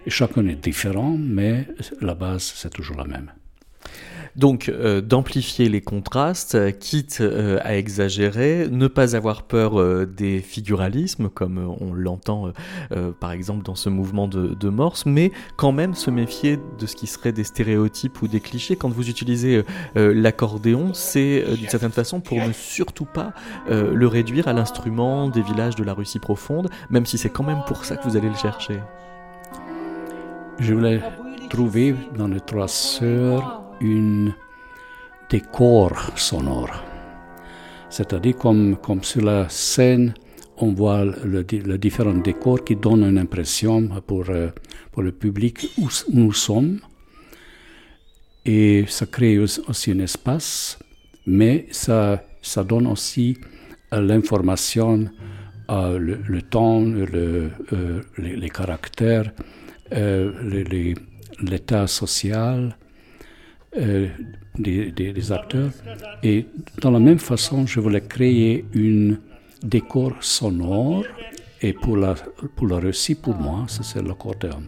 [0.08, 1.68] chacun est différent, mais
[2.02, 3.32] la base, c'est toujours la même.
[4.36, 10.40] Donc, euh, d'amplifier les contrastes, quitte euh, à exagérer, ne pas avoir peur euh, des
[10.40, 12.52] figuralismes, comme on l'entend
[13.20, 16.96] par exemple dans ce mouvement de, de, Morse, mais quand même se méfier de ce
[16.96, 18.76] qui serait des stéréotypes ou des clichés.
[18.76, 19.64] Quand vous utilisez
[19.96, 23.34] l'accordéon, c'est d'une certaine façon pour ne surtout pas
[23.70, 27.62] le réduire à l'instrument des villages de la Russie profonde, même si c'est quand même
[27.68, 28.80] pour ça que vous allez le chercher.
[30.62, 31.02] Je voulais
[31.50, 34.28] trouver dans les trois sœurs un
[35.30, 36.84] décor sonore.
[37.89, 40.13] C'est-à-dire comme, sur la scène,
[40.58, 44.50] on voit le, le différents décors qui donnent une impression pour, euh,
[44.91, 46.80] pour le public où nous sommes.
[48.45, 50.78] Et ça crée aussi un espace,
[51.26, 53.38] mais ça, ça donne aussi
[53.93, 55.06] euh, l'information,
[55.72, 57.52] euh, le, temps, le,
[58.17, 59.32] les, les, caractères,
[59.93, 60.32] euh,
[61.41, 62.75] l'état social
[63.78, 64.08] euh,
[64.58, 65.71] des, acteurs.
[66.23, 66.45] Et
[66.82, 69.15] dans la même façon, je voulais créer un
[69.63, 71.04] décor sonore.
[71.62, 72.15] Et pour, la,
[72.56, 74.63] pour le récit, pour moi, c'est l'accordéon.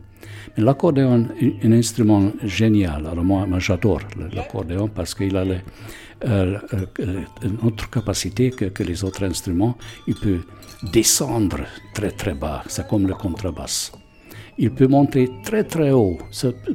[0.55, 3.07] Mais l'accordéon est un instrument génial.
[3.07, 4.01] Alors moi, moi j'adore
[4.33, 5.45] l'accordéon parce qu'il a
[6.25, 6.57] euh,
[7.43, 9.77] une autre capacité que, que, les autres instruments.
[10.07, 10.41] Il peut
[10.91, 11.61] descendre
[11.93, 12.63] très très bas.
[12.67, 13.91] C'est comme le contrebasse
[14.61, 16.19] il peut monter très très haut,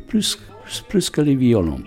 [0.09, 0.38] plus,
[0.88, 1.83] plus que les violons.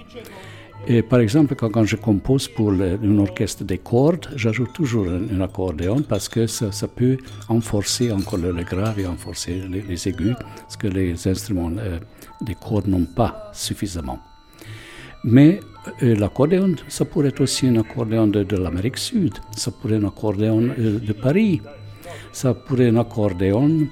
[0.88, 6.02] Et par exemple, quand, je compose pour une orchestre des cordes, j'ajoute toujours un, accordéon
[6.02, 7.18] parce que ça, peut
[7.50, 10.36] renforcer encore le, grave et renforcer les, aigus,
[10.70, 12.00] ce que les instruments euh,
[12.42, 14.20] des cordes n'ont pas suffisamment.
[15.26, 15.60] Mais
[16.02, 20.08] euh, l'accordéon, ça pourrait être aussi un accordéon de, l'Amérique Sud, ça pourrait être un
[20.08, 21.62] accordéon euh, de Paris,
[22.32, 23.88] ça pourrait être un accordéon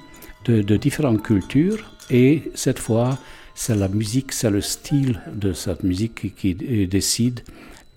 [0.46, 3.18] de, différentes cultures et cette fois,
[3.54, 6.54] c'est la musique, c'est le style de cette musique qui,
[6.86, 7.40] décide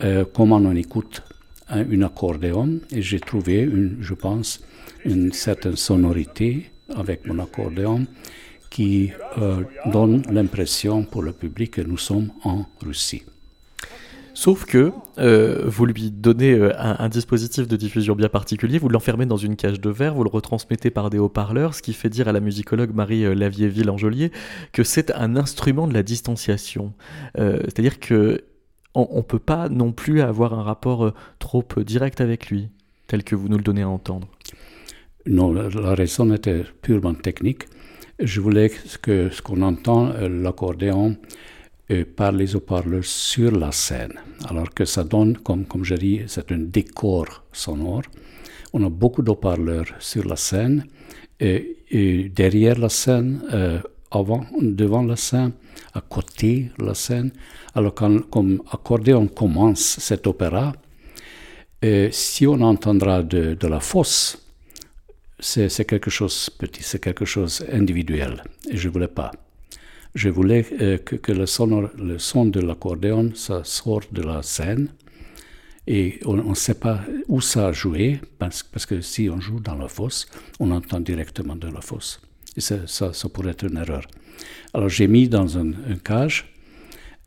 [0.04, 1.22] euh, comment on écoute
[1.70, 4.62] un, accordéon et j'ai trouvé, une, je pense,
[5.06, 8.06] une certaine sonorité avec mon accordéon
[8.70, 13.24] qui euh, donne l'impression pour le public que nous sommes en Russie.
[14.42, 19.28] Sauf que euh, vous lui donnez euh, un, dispositif de diffusion bien particulier, vous l'enfermez
[19.28, 22.28] dans une cage de verre, vous le retransmettez par des haut-parleurs, ce qui fait dire
[22.28, 24.32] à la musicologue Marie euh, Lavierville-Angelier
[24.74, 26.92] que c'est un instrument de la distanciation.
[27.36, 28.44] C'est-à-dire que
[28.96, 32.70] on ne peut pas non plus avoir un rapport trop direct avec lui,
[33.06, 34.28] tel que vous nous le donnez à entendre.
[35.28, 37.66] Non, la raison était purement technique.
[38.20, 38.72] Je voulais
[39.04, 41.16] que ce qu'on entend, l'accordéon,
[42.16, 44.14] par les haut-parleurs sur la scène.
[44.48, 48.04] Alors que ça donne, comme, comme je dis, c'est un décor sonore.
[48.74, 50.86] On a beaucoup d'haut-parleurs sur la scène,
[51.40, 53.80] et, derrière la scène, euh,
[54.12, 55.52] avant, devant la scène,
[55.94, 57.32] à côté de la scène.
[57.76, 60.74] Alors quand, comme accordéon commence cet opéra,
[61.82, 64.38] et si on entendra de, de la fosse,
[65.40, 69.32] c'est quelque chose petit, c'est quelque chose individuel, et je ne voulais pas.
[70.14, 74.90] Je voulais euh, que, le, son, le, son, de l'accordéon ça sorte de la scène
[75.88, 79.76] et on ne sait pas où ça joué parce, parce, que si on joue dans
[79.76, 80.28] la fosse,
[80.60, 82.22] on entend directement de la fosse.
[82.56, 84.06] Et ça, pourrait être une erreur.
[84.74, 85.72] Alors j'ai mis dans un,
[86.04, 86.54] cage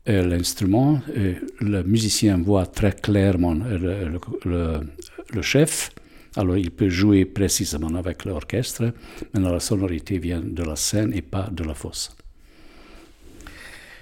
[0.07, 5.89] euh, l'instrument, euh, le musicien voit très clairement le, le, chef,
[6.35, 8.93] alors il peut jouer précisément avec l'orchestre,
[9.33, 12.15] mais la sonorité vient de la scène et pas de la fosse.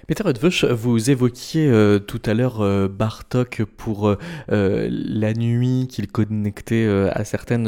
[0.05, 4.09] Peter Rutvush, vous évoquiez euh, tout à l'heure euh, Bartok pour
[4.51, 7.67] euh, la nuit qu'il connectait à certaines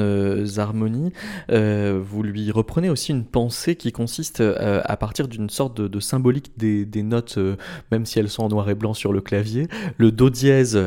[0.58, 1.14] harmonies.
[1.50, 7.04] vous lui reprenez aussi une pensée qui consiste à partir d'une sorte de, symbolique des,
[7.04, 7.40] notes,
[7.92, 9.68] même si elles sont en noir et blanc sur le clavier,
[9.98, 10.80] le do dièse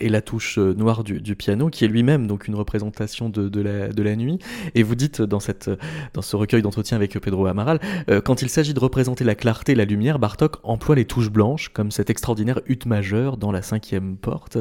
[0.00, 4.38] et la touche noire du, piano, qui est lui-même donc une représentation de, la, nuit.
[4.74, 7.78] Et vous dites dans ce recueil d'entretien avec Pedro Amaral,
[8.24, 11.68] quand il s'agit de représenter la clarté et la lumière, Bartok emploie les touches blanches,
[11.68, 14.58] comme cette extraordinaire hutte majeure dans la cinquième porte.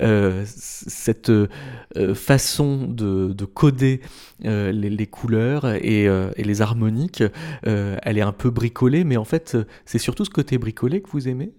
[0.00, 1.48] Euh, cette euh,
[2.14, 4.00] façon de, coder
[4.44, 6.08] euh, les, couleurs et,
[6.38, 7.22] les harmoniques,
[7.64, 11.28] elle est un peu bricolée, mais en fait, c'est surtout ce côté bricolé que vous
[11.28, 11.52] aimez?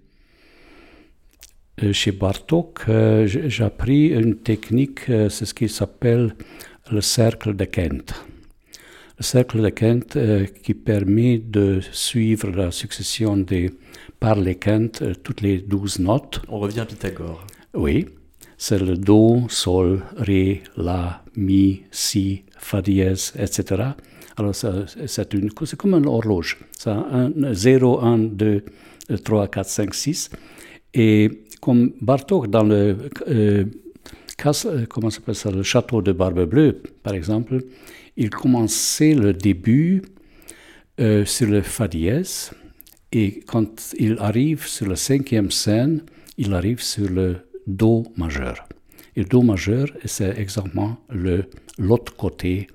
[1.92, 2.86] Chez Bartok,
[3.26, 6.36] j'ai appris une technique, c'est ce qui s'appelle
[6.92, 8.14] le cercle de Kent.
[9.18, 10.18] Le cercle de Kent
[10.64, 13.72] qui permet de suivre la succession des
[14.24, 16.42] par les quintes, euh, toutes les douze notes.
[16.48, 17.46] On revient à Pythagore.
[17.74, 18.08] Oui,
[18.58, 23.84] c'est le Do, Sol, Ré, La, Mi, Si, Fa dièse, etc.
[24.38, 26.58] Alors c'est comme une horloge.
[26.80, 28.64] C'est un, 0, 1, 2,
[29.26, 30.30] 3, 4, 5, 6.
[30.94, 33.66] Et comme Bartok dans le, euh,
[34.46, 37.58] euh, comment ça, le château de Barbe Bleue, par exemple,
[38.16, 40.02] il commençait le début
[41.26, 42.52] sur le Fa dièse
[43.14, 46.02] et quand il arrive sur la cinquième scène,
[46.40, 48.68] il arrive sur le Do majeur.
[49.16, 50.98] Et Do majeur, c'est exactement
[51.78, 52.68] l'autre côté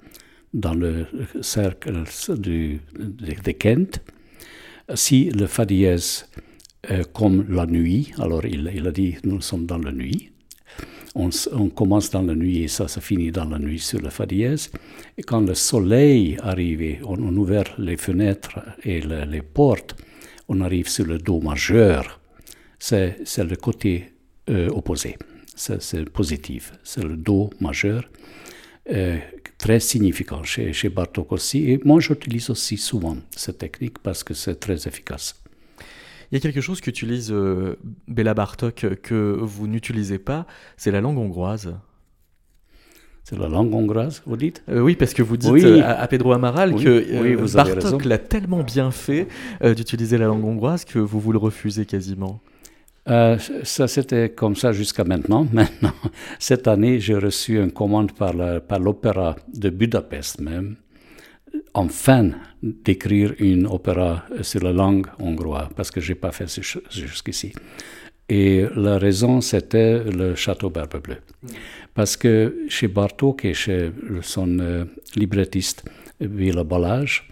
[0.54, 1.06] dans le
[1.40, 2.04] cercle
[2.38, 4.00] du, de, Kent.
[4.94, 6.26] Si le Fa dièse,
[6.90, 10.30] euh, comme la nuit, alors il, a dit nous sommes dans la nuit,
[11.16, 14.08] on, on, commence dans la nuit et ça se finit dans la nuit sur le
[14.08, 14.70] Fa dièse.
[15.18, 19.96] Et quand le soleil arrive, on, on ouvre les fenêtres et les portes,
[20.48, 22.20] on arrive sur le Do majeur,
[22.78, 24.12] c'est le côté
[24.48, 25.16] euh, opposé,
[25.54, 28.08] c'est positif, c'est le Do majeur,
[28.90, 29.18] euh,
[29.58, 31.70] très significant chez, chez Bartok aussi.
[31.70, 35.34] Et moi, j'utilise aussi souvent cette technique parce que c'est très efficace.
[36.30, 37.76] Il y a quelque chose qu'utilise euh,
[38.06, 40.46] Béla Bartok que vous n'utilisez pas,
[40.76, 41.74] c'est la langue hongroise.
[43.28, 44.62] C'est la langue hongroise, vous dites?
[44.70, 48.62] Euh, Oui, parce que vous dites euh, à, Pedro Amaral que euh, Bartok l'a tellement
[48.62, 49.28] bien fait
[49.62, 52.40] d'utiliser la langue hongroise que vous vous le refusez quasiment.
[53.06, 55.46] ça, c'était comme ça jusqu'à maintenant.
[55.52, 55.92] Maintenant,
[56.38, 58.32] cette année, j'ai reçu une commande par
[58.80, 60.76] l'opéra de Budapest même,
[61.74, 62.30] enfin
[62.62, 67.52] d'écrire une opéra sur la langue hongroise, parce que je n'ai pas fait ça jusqu'ici.
[68.28, 71.16] Et la raison, c'était le château Barbe Bleue.
[71.94, 73.90] Parce que chez Bartok et chez
[74.22, 74.84] son euh,
[75.16, 75.84] librettiste
[76.20, 77.28] Villa Ballage,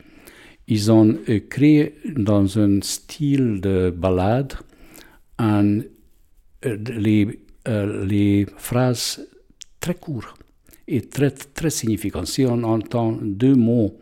[0.69, 4.55] ils ont euh, créé dans un style de ballade
[5.41, 5.83] euh,
[6.65, 9.29] les, les, phrases
[9.79, 10.35] très courtes
[10.89, 12.27] et très, très significantes.
[12.27, 13.99] Si on entend deux mots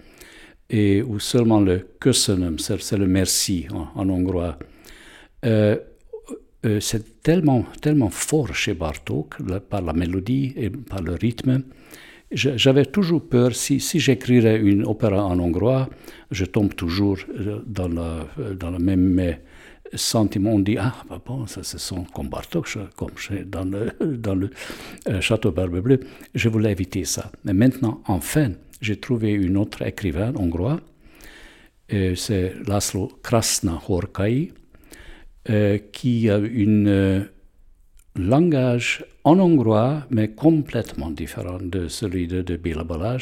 [0.71, 3.67] et, ou seulement le köszönöm, c'est le merci
[3.97, 4.59] en, hongrois,
[6.65, 9.37] euh, c'est tellement, tellement fort chez Bartok,
[9.69, 11.63] par la mélodie et par le rythme.
[12.33, 15.89] J'avais toujours peur, si, si j'écrirais une opéra en hongrois,
[16.31, 19.37] je tombe toujours euh, dans, la, dans le même
[19.95, 20.53] sentiment.
[20.53, 23.11] On dit, ah, bah bon, ça se sent comme Bartok, comme
[23.47, 24.51] dans le, dans le
[25.09, 26.01] euh, Château Barbe Bleue.
[26.35, 27.31] Je voulais éviter ça.
[27.45, 30.81] Mais maintenant, enfin, j'ai trouvé un autre écrivain hongrois,
[31.89, 34.51] c'est Laszlo Krasna Horkai,
[35.51, 37.25] euh, qui a un euh,
[38.17, 42.59] langage en hongrois, mais complètement différent de celui de, de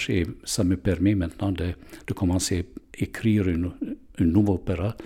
[0.09, 1.75] et ça me permet maintenant de,
[2.15, 3.73] commencer à écrire une,
[4.19, 4.97] un nouveau opéra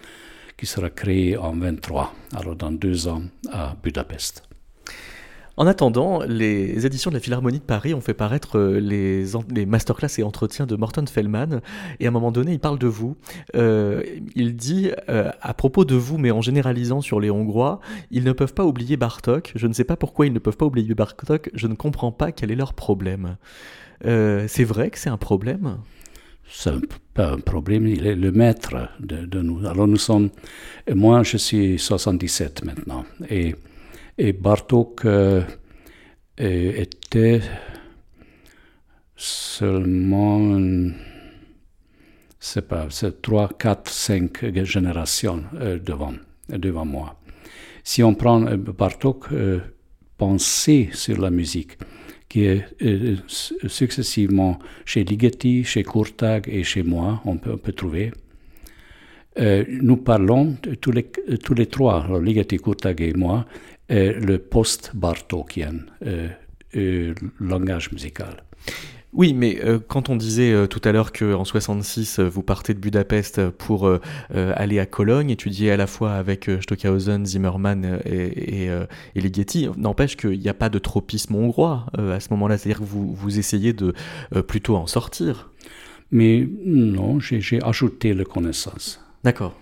[0.56, 4.45] qui sera créé en 23, alors dans deux ans à Budapest.
[5.58, 10.18] En attendant, les éditions de la Philharmonie de Paris ont fait paraître euh, les, masterclass
[10.18, 11.62] et entretiens de Morton Feldman,
[11.98, 13.16] et à un moment donné, il parle de vous.
[13.54, 14.02] Euh,
[14.34, 17.80] il dit, euh, à propos de vous, mais en généralisant sur les Hongrois,
[18.10, 20.66] ils ne peuvent pas oublier Bartok, je ne sais pas pourquoi ils ne peuvent pas
[20.66, 23.36] oublier Bartok, je ne comprends pas quel est leur problème.
[24.02, 25.78] c'est vrai que c'est un problème?
[26.48, 26.70] C'est
[27.14, 29.66] pas un problème, il est le maître de, de, nous.
[29.66, 30.28] Alors nous sommes,
[30.94, 33.56] moi je suis 77 maintenant, et
[34.18, 35.42] et Bartok euh,
[36.36, 37.40] était
[39.14, 40.58] seulement,
[42.38, 46.14] c'est pas, c'est 3, 4, 5 générations euh, devant,
[46.48, 47.20] devant moi.
[47.84, 49.28] Si on prend euh, Bartok,
[50.16, 51.78] penser sur la musique,
[52.28, 52.64] qui est
[53.28, 58.12] successivement chez Ligeti, chez Kurtag et chez moi, on peut, trouver.
[59.38, 63.46] nous parlons tous les, tous les trois, Ligeti, Kurtag et moi,
[63.88, 66.28] le post-Bartokien euh,
[66.76, 68.42] euh, langage musical.
[69.12, 73.48] Oui, mais euh, quand on disait tout à l'heure qu'en 66, vous partez de Budapest
[73.48, 73.90] pour
[74.30, 78.70] aller à Cologne, étudier à la fois avec Stockhausen, Zimmermann et, et,
[79.14, 82.84] et Ligeti, n'empêche qu'il n'y a pas de tropisme hongrois à ce moment-là, c'est-à-dire que
[82.84, 83.94] vous, vous essayez de
[84.46, 85.50] plutôt en sortir.
[86.10, 89.00] Mais non, j'ai ajouté la connaissance.
[89.24, 89.54] D'accord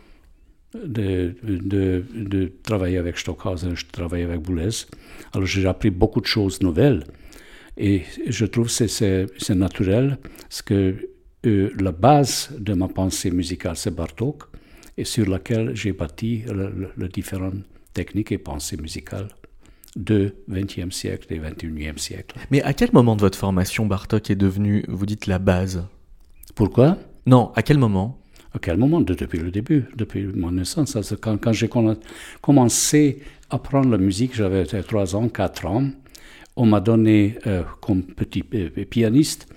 [0.74, 4.86] de, de, de, travailler avec Stockhausen, je travaille avec Boulez.
[5.32, 7.04] Alors j'ai appris beaucoup de choses nouvelles.
[7.76, 11.08] Et je trouve que c'est naturel, parce que
[11.46, 14.44] euh, la base de ma pensée musicale, c'est Bartok,
[14.96, 16.44] et sur laquelle j'ai bâti
[16.96, 19.28] les différentes techniques et pensées musicales
[19.96, 22.38] de 20e siècle et 21e siècle.
[22.50, 25.84] Mais à quel moment de votre formation Bartok est devenu, vous dites, la base?
[26.54, 26.98] Pourquoi?
[27.26, 28.20] Non, à quel moment?
[28.54, 29.00] À quel moment?
[29.00, 30.96] Depuis le début, depuis mon naissance.
[31.20, 31.68] Quand, j'ai
[32.40, 35.90] commencé à apprendre la musique, j'avais 3 ans, 4 ans.
[36.56, 39.48] On m'a donné, euh, comme petit euh, pianiste,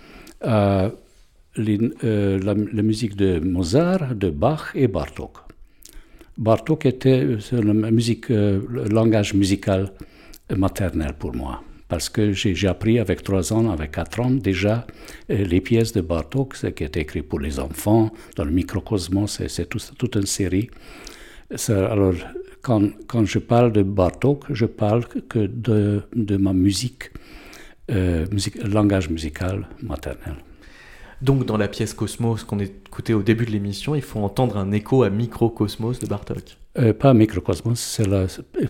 [0.45, 0.89] euh,
[1.56, 5.38] la, musique de Mozart, de Bach et Bartok.
[6.38, 9.91] Bartok était la musique, le langage musical
[10.56, 14.86] maternel pour moi parce que j'ai appris avec trois ans, avec quatre ans déjà,
[15.30, 19.42] euh, les pièces de Bartok, ce qui est écrit pour les enfants, dans le microcosmos,
[19.48, 20.70] c'est toute une série.
[21.70, 22.14] Alors,
[22.62, 27.12] quand, je parle de Bartok, je parle que de, de ma musique,
[27.90, 30.36] euh, musique, langage musical maternel.
[31.22, 34.72] Donc dans la pièce Cosmos qu'on écoutait au début de l'émission, il faut entendre un
[34.72, 36.58] écho à Microcosmos de Bartok.
[36.80, 38.07] Euh, pas Microcosmos, c'est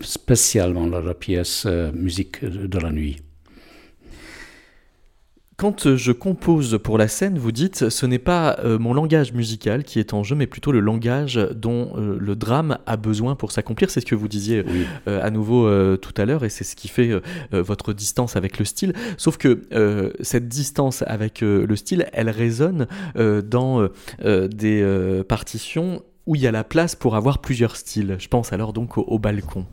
[0.02, 3.18] spécialement la, pièce euh, musique de la nuit.
[5.60, 9.84] Quand je compose pour la scène, vous dites ce n'est pas euh, mon langage musical
[9.84, 13.52] qui est en jeu, mais plutôt le langage dont euh, le drame a besoin pour
[13.52, 13.90] s'accomplir.
[13.90, 14.64] C'est ce que vous disiez
[15.08, 17.10] euh, à nouveau tout à l'heure, et c'est ce qui fait
[17.52, 18.94] votre distance avec le style.
[19.18, 22.86] Sauf que cette distance avec le style, elle résonne
[23.44, 23.88] dans
[24.24, 28.18] des partitions où il y a la place pour avoir plusieurs styles.
[28.20, 29.66] Je pense alors donc au balcon.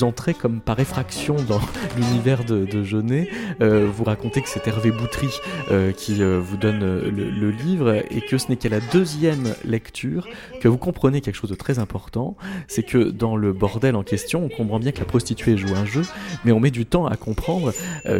[0.00, 1.60] Vous entrez comme par effraction dans
[1.96, 3.28] l'univers de, de Jeunet.
[3.60, 5.28] Euh, vous racontez que c'est Hervé Boutry
[5.70, 10.28] euh, qui euh, vous donne le, livre et que ce n'est qu'à la deuxième lecture
[10.60, 12.36] que vous comprenez quelque chose de très important.
[12.68, 15.84] C'est que dans le bordel en question, on comprend bien que la prostituée joue un
[15.84, 16.02] jeu,
[16.44, 17.72] mais on met du temps à comprendre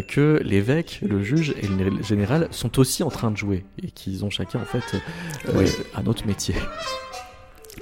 [0.08, 4.24] que l'évêque, le juge et le général sont aussi en train de jouer et qu'ils
[4.24, 5.00] ont chacun en fait
[5.94, 6.54] un autre métier.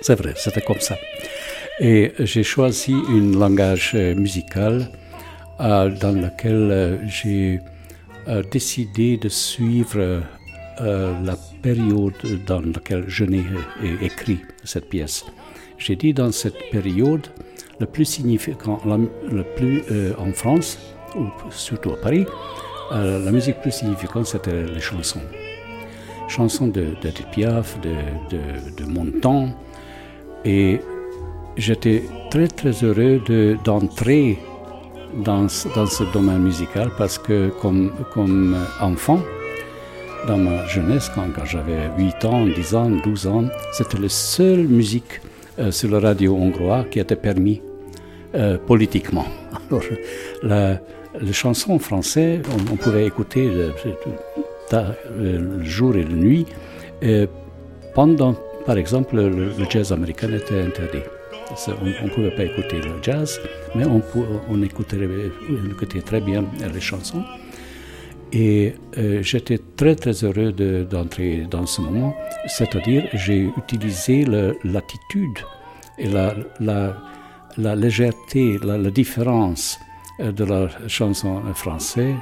[0.00, 0.96] C'est vrai, c'était comme ça.
[1.80, 4.90] Et j'ai choisi un langage euh, musical
[5.60, 7.60] euh, dans lequel euh, j'ai
[8.50, 10.20] décidé de suivre
[10.78, 12.12] la période
[12.46, 13.42] dans laquelle je n'ai
[14.02, 15.24] écrit cette pièce.
[15.78, 17.26] J'ai dit dans cette période,
[17.80, 19.82] le plus significant, le plus
[20.18, 20.78] en France,
[21.16, 22.26] ou surtout à Paris,
[22.90, 25.22] la musique plus significante, c'était les chansons.
[26.28, 27.94] Chansons de, de Piaf, de,
[28.30, 29.56] de, de Montand,
[30.44, 30.80] et
[31.58, 33.20] j'étais très très heureux
[33.64, 34.38] d'entrer
[35.14, 39.20] dans, dans, ce domaine musical parce que comme, comme enfant,
[40.26, 45.20] dans ma jeunesse, quand, j'avais 8 ans, 10 ans, 12 ans, c'était la seule musique
[45.58, 47.60] euh, sur la radio hongrois qui était permis
[48.34, 49.26] euh, politiquement.
[50.42, 50.78] Alors,
[51.20, 53.72] les chansons françaises, on, pouvait écouter le,
[55.64, 56.46] jour et la nuit.
[57.94, 58.34] pendant,
[58.66, 61.02] par exemple, le jazz américain était interdit.
[61.50, 63.40] On ne pouvait pas écouter le jazz,
[63.74, 64.02] mais on,
[64.48, 64.98] on, écoutait,
[65.70, 67.24] écoutait, très bien les chansons.
[68.32, 72.14] Et euh, j'étais très très heureux d'entrer dans ce moment,
[72.46, 74.26] c'est-à-dire j'ai utilisé
[74.64, 75.38] l'attitude
[75.98, 76.34] et la,
[77.56, 79.78] légèreté, la, différence
[80.20, 82.14] euh, de la chanson française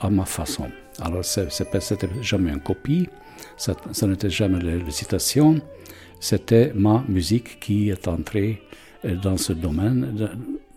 [0.00, 0.68] à ma façon.
[1.00, 3.08] Alors, c'était jamais une copie,
[3.56, 3.74] ça,
[4.06, 5.60] n'était jamais la citation,
[6.20, 8.62] c'était ma musique qui est entrée
[9.04, 10.30] euh, dans ce domaine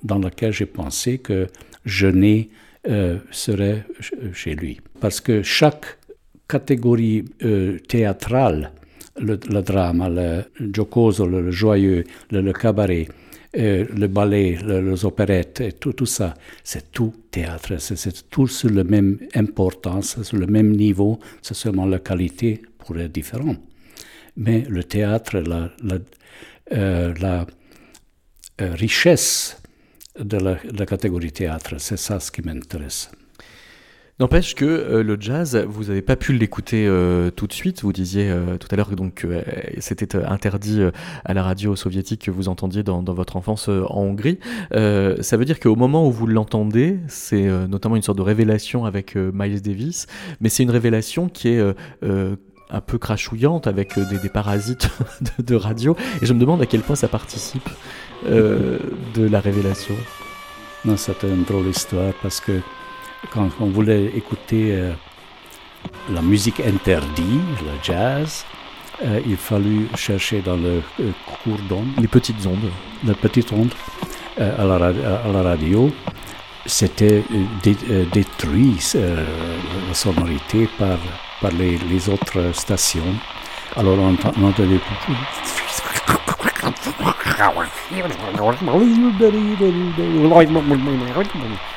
[0.03, 1.47] dans lequel j'ai pensé que
[1.85, 2.49] Genet
[2.87, 3.85] euh, serait
[4.33, 4.79] chez lui.
[4.99, 5.97] Parce que chaque
[6.47, 8.71] catégorie euh, théâtrale,
[9.19, 13.07] le, drame, le jocoso, le, joyeux, le, cabaret,
[13.53, 16.33] le ballet, les opérettes, et tout, ça,
[16.63, 21.85] c'est tout théâtre, c'est tout sur la même importance, sur le même niveau, c'est seulement
[21.85, 23.59] la qualité pourrait être différente.
[24.39, 25.69] Mais le théâtre, la,
[26.71, 27.45] la
[28.61, 29.61] euh, richesse
[30.19, 31.75] de la, catégorie théâtre.
[31.77, 33.09] C'est ça ce qui m'intéresse.
[34.19, 37.83] N'empêche que euh, le jazz, vous n'avez pas pu l'écouter euh, tout de suite.
[37.83, 38.29] Vous disiez
[38.59, 39.41] tout à l'heure donc que
[39.77, 40.81] c'était interdit
[41.23, 44.39] à la radio soviétique que vous entendiez dans, votre enfance en Hongrie.
[44.71, 49.15] ça veut dire qu'au moment où vous l'entendez, c'est notamment une sorte de révélation avec
[49.15, 50.07] Miles Davis,
[50.41, 51.75] mais c'est une révélation qui est
[52.69, 54.89] un peu crachouillante avec des, parasites
[55.39, 55.95] de, radio.
[56.21, 57.67] Et je me demande à quel point ça participe
[58.27, 58.77] euh,
[59.15, 59.95] de la révélation
[60.85, 62.61] Non, c'était une drôle d'histoire parce que
[63.31, 64.93] quand on voulait écouter euh,
[66.13, 68.45] la musique interdite, le jazz,
[69.03, 70.81] euh, il fallut chercher dans le
[71.43, 71.87] cours d'onde.
[71.99, 72.69] Les petites ondes.
[73.03, 73.73] Les petites ondes
[74.37, 75.91] à la, à, la, radio.
[76.65, 77.23] C'était
[78.13, 80.97] détruit la sonorité par,
[81.41, 83.13] par les, autres stations.
[83.75, 84.79] Alors on, on entendait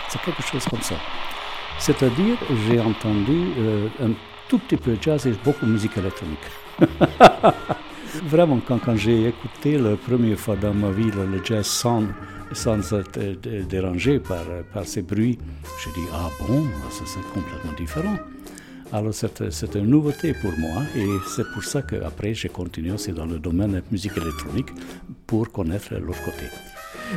[0.09, 0.95] c'est quelque chose comme ça.
[1.79, 2.37] C'est-à-dire,
[2.69, 4.11] j'ai entendu euh, un
[4.49, 6.39] tout petit peu de jazz et beaucoup de musique électronique.
[8.27, 12.05] Vraiment, quand, quand j'ai écouté la première fois dans ma vie le, jazz sans,
[12.53, 13.19] sans être
[13.69, 15.39] dérangé par, par ces bruits,
[15.83, 18.17] j'ai dit, ah bon, ça c'est complètement différent.
[18.93, 23.25] Alors c'est une nouveauté pour moi et c'est pour ça qu'après j'ai continué aussi dans
[23.25, 24.69] le domaine de la musique électronique
[25.27, 26.45] pour connaître l'autre côté.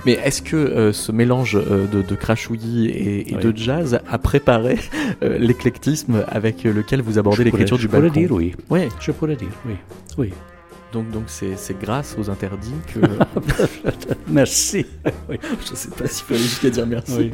[0.05, 4.79] Mais est-ce que euh, ce mélange euh, de, de, crachouillis et, de jazz a préparé
[5.21, 8.55] euh, l'éclectisme avec lequel vous abordez l'écriture du balcon Je pourrais dire oui.
[8.69, 8.89] Ouais.
[8.99, 9.75] Je pourrais dire oui.
[10.17, 10.33] Oui.
[10.93, 12.99] Donc donc c'est grâce aux interdits que.
[14.29, 14.85] merci.
[15.29, 15.37] oui.
[15.65, 17.17] Je ne sais pas s'il fallait jusqu'à dire merci.
[17.17, 17.31] Oui.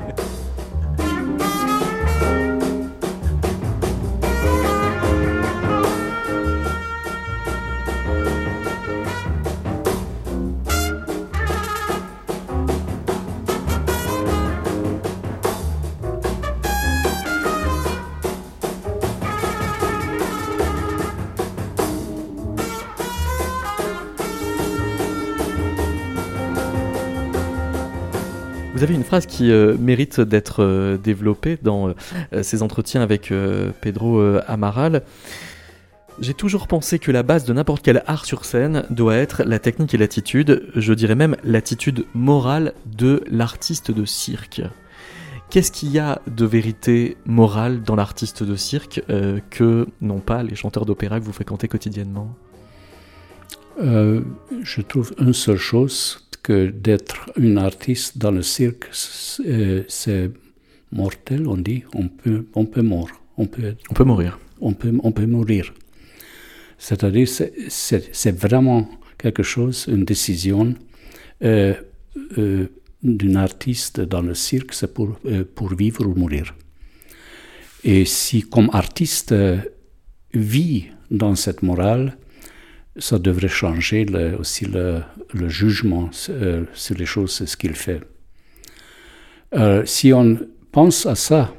[28.82, 33.32] Vous avez une phrase qui euh, mérite d'être euh, développée dans euh, ces entretiens avec
[33.80, 35.04] Pedro Amaral.
[36.20, 39.60] J'ai toujours pensé que la base de n'importe quel art sur scène doit être la
[39.60, 44.64] technique et l'attitude, je dirais même l'attitude morale de l'artiste de cirque.
[45.52, 49.04] Qu'est-ce qu'il y a de vérité morale dans l'artiste de cirque
[49.52, 52.36] que n'ont pas les chanteurs d'opéra que vous fréquentez quotidiennement?
[53.80, 60.32] Je trouve une seule chose, que d'être un artiste dans le cirque, c'est
[60.92, 63.16] mortel, on dit, on peut, on peut mourir.
[63.38, 64.40] On peut, on peut mourir.
[64.60, 65.74] On peut, on peut mourir.
[66.78, 70.76] C'est-à-dire, c'est vraiment quelque chose, une décision
[71.44, 71.74] euh,
[72.38, 72.68] euh,
[73.04, 76.56] d'un artiste dans le cirque, c'est pour, euh, pour vivre ou mourir.
[77.84, 79.34] Et si, comme artiste,
[80.34, 82.18] vit dans cette morale,
[82.98, 84.06] ça devrait changer
[84.40, 85.04] aussi le,
[85.48, 88.02] jugement sur les choses, ce qu'il fait.
[89.86, 90.38] si on
[90.72, 91.54] pense à ça,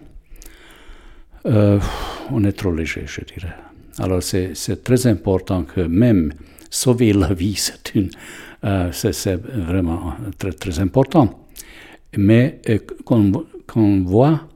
[1.45, 3.55] on est trop léger, je dirais.
[3.99, 6.33] Alors c'est très important que même
[6.71, 7.57] sauver la vie,
[8.93, 11.47] c'est euh, vraiment très, important.
[12.17, 14.49] Mais euh, qu'on voit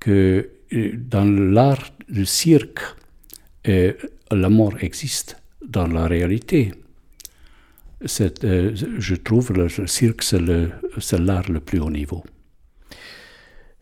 [0.00, 2.80] que euh, dans l'art du cirque,
[3.64, 5.36] la mort existe
[5.72, 6.72] dans la réalité.
[8.02, 12.22] je trouve le cirque, c'est l'art le plus haut niveau.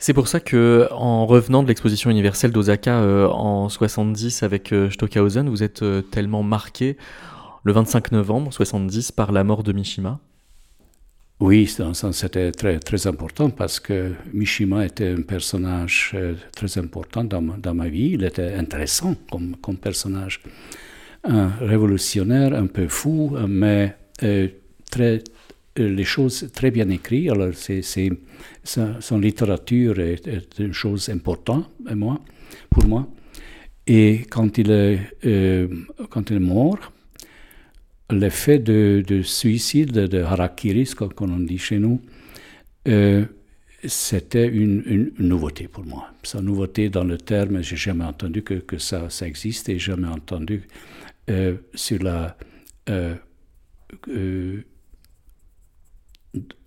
[0.02, 4.88] C'est pour ça que, en revenant de l'exposition universelle d'Osaka euh, en 70 avec euh,
[4.88, 6.96] Stockhausen, vous êtes euh, tellement marqué
[7.64, 10.18] le 25 novembre 70 par la mort de Mishima.
[11.38, 11.70] Oui,
[12.12, 16.16] c'était très, très important parce que Mishima était un personnage
[16.56, 18.12] très important dans ma, dans ma vie.
[18.14, 20.42] Il était intéressant comme, comme, personnage.
[21.24, 23.94] Un révolutionnaire, un peu fou, mais
[24.90, 25.22] très,
[25.76, 27.30] les choses très bien écrites.
[27.30, 27.82] Alors, c'est
[28.64, 31.70] son littérature est, une chose importante
[32.70, 33.08] pour moi.
[33.86, 35.68] Et quand il est, euh,
[36.10, 36.92] quand il est mort,
[38.10, 42.00] l'effet de, de, suicide, de harakiri, comme on dit chez nous,
[42.88, 43.24] euh,
[43.84, 46.08] c'était une, une, nouveauté pour moi.
[46.22, 50.08] Sa nouveauté dans le terme, j'ai jamais entendu que, que ça, ça existe et jamais
[50.08, 50.62] entendu
[51.30, 52.36] euh, sur la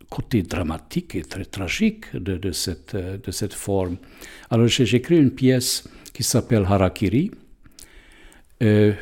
[0.09, 3.97] côté dramatique et très tragique de, cette, de cette forme.
[4.49, 7.31] Alors j'ai écrit une pièce qui s'appelle Harakiri,
[8.61, 8.93] euh,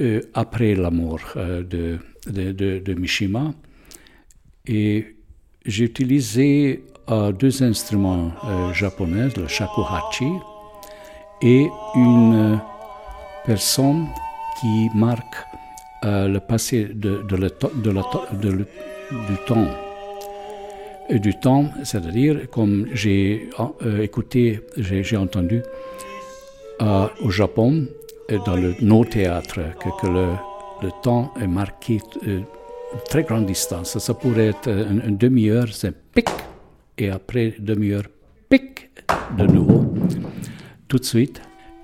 [0.00, 3.52] euh, après la mort euh, de, de, de, Mishima.
[4.66, 5.16] Et
[5.64, 6.84] j'ai utilisé
[7.38, 8.32] deux instruments
[8.72, 10.32] japonais, le shakuhachi,
[11.40, 12.60] et une
[13.44, 14.06] personne
[14.60, 15.36] qui marque
[16.02, 18.66] le passé de, de, de,
[19.28, 19.66] du temps
[21.10, 23.48] du temps, c'est-à-dire comme j'ai
[23.82, 25.62] euh, écouté, j'ai entendu
[26.82, 27.86] euh, au Japon,
[28.30, 30.28] euh, dans le, nos théâtres, que, le,
[30.82, 32.44] le, temps est marqué une
[33.08, 33.98] très grande distance.
[33.98, 36.28] Ça pourrait être une, demi-heure, c'est pic,
[36.98, 38.04] et après demi-heure,
[38.48, 38.90] pic,
[39.38, 39.84] de nouveau,
[40.88, 41.40] tout de suite,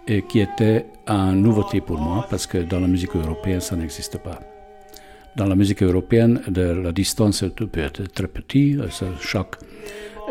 [0.07, 4.19] et qui était une nouveauté pour moi, parce que dans la musique européenne, ça n'existe
[4.19, 4.41] pas.
[5.37, 8.81] Dans la musique européenne, la distance peut être très petite.
[9.21, 9.57] Chaque,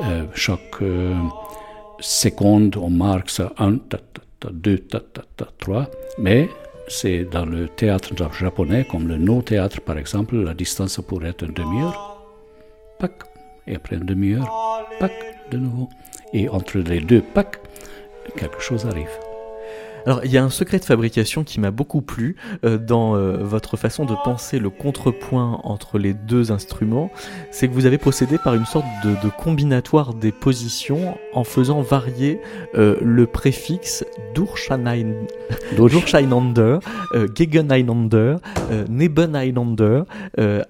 [0.04, 1.16] euh, chaque euh,
[2.00, 3.80] seconde, on marque ça 1,
[4.52, 4.88] 2,
[5.58, 5.90] 3.
[6.20, 6.50] Mais
[6.88, 11.54] c'est dans le théâtre japonais, comme le no-théâtre par exemple, la distance pourrait être une
[11.54, 12.22] demi-heure.
[13.00, 13.14] Pac.
[13.66, 14.48] Et après une demi-heure,
[15.00, 15.14] pac,
[15.50, 15.90] de nouveau.
[16.34, 17.60] Et entre les deux pac,
[18.36, 19.31] quelque chose arrive.
[20.06, 23.38] Alors, il y a un secret de fabrication qui m'a beaucoup plu euh, dans euh,
[23.38, 27.12] votre façon de penser le contrepoint entre les deux instruments.
[27.52, 32.40] C'est que vous avez procédé par une sorte de, combinatoire des positions en faisant varier
[32.76, 34.04] euh, le préfixe
[34.34, 35.28] Durscheinander,
[37.36, 38.36] Gegeneinander,
[38.90, 40.04] Nebeneinander,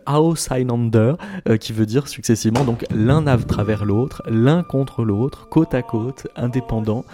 [0.08, 1.14] Auseinander,
[1.60, 6.28] qui veut dire successivement donc l'un à travers l'autre, l'un contre l'autre, côte à côte,
[6.36, 7.06] indépendant.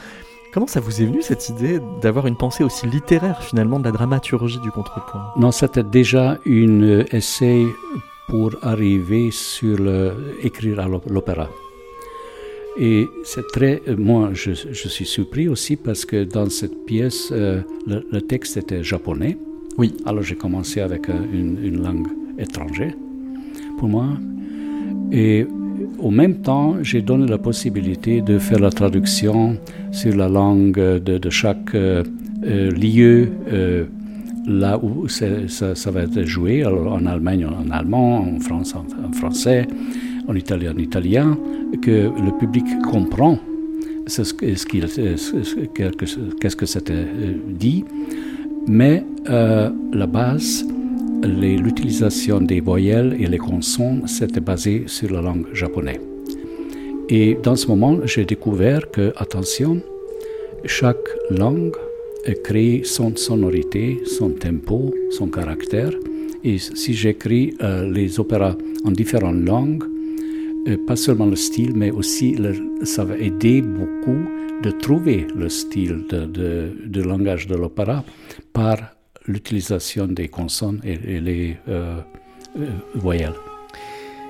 [0.53, 3.91] Comment ça vous est venu cette idée d'avoir une pensée aussi littéraire finalement de la
[3.91, 5.25] dramaturgie du contrepoint?
[5.37, 7.65] Non, c'était déjà une essai
[8.27, 11.49] pour arriver sur le, écrire à l'opéra.
[12.79, 18.21] Et c'est très, moi je, suis surpris aussi parce que dans cette pièce, euh, le,
[18.21, 19.37] texte était japonais.
[19.77, 19.95] Oui.
[20.05, 22.93] Alors j'ai commencé avec euh, une, une langue étrangère
[23.77, 24.07] pour moi.
[25.11, 25.45] Et
[25.99, 29.57] au même temps, j'ai donné la possibilité de faire la traduction
[29.91, 32.03] sur la langue de, chaque euh,
[32.45, 33.85] euh, lieu euh,
[34.45, 39.67] là où ça, va être joué, en Allemagne en allemand, en France en, français,
[40.27, 41.37] en italien en italien,
[41.81, 43.39] que le public comprend
[44.05, 44.35] ce, ce
[46.39, 47.07] qu'est-ce que c'était
[47.49, 47.83] dit,
[48.67, 50.65] Mais la base,
[51.23, 56.01] l'utilisation des voyelles et les consonnes, c'était basé sur la langue japonaise.
[57.09, 59.81] Et dans ce moment, j'ai découvert que, attention,
[60.65, 61.75] chaque langue
[62.43, 65.91] crée son sonorité, son tempo, son caractère.
[66.43, 69.83] Et si j'écris euh, les opéras en différentes langues,
[70.67, 72.35] euh, pas seulement le style, mais aussi
[72.83, 74.19] ça va aider beaucoup
[74.63, 78.03] de trouver le style de, langage de l'opéra
[78.53, 78.77] par
[79.27, 81.99] l'utilisation des consonnes et, les euh,
[82.95, 83.33] voyelles.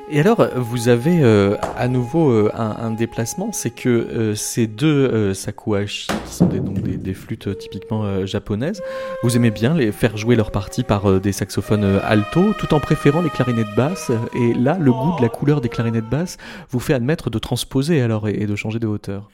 [0.09, 5.33] Et alors, vous avez euh, à nouveau euh, un, déplacement, c'est que euh, ces deux
[5.33, 8.81] sakuhachi, qui sont des, donc des, flûtes typiquement japonaises,
[9.21, 13.21] vous aimez bien les faire jouer leur partie par des saxophones alto, tout en préférant
[13.21, 14.09] les clarinettes basses.
[14.33, 16.37] Et là, le goût de la couleur des clarinettes basses
[16.69, 19.29] vous fait admettre de transposer alors et, de changer de hauteur.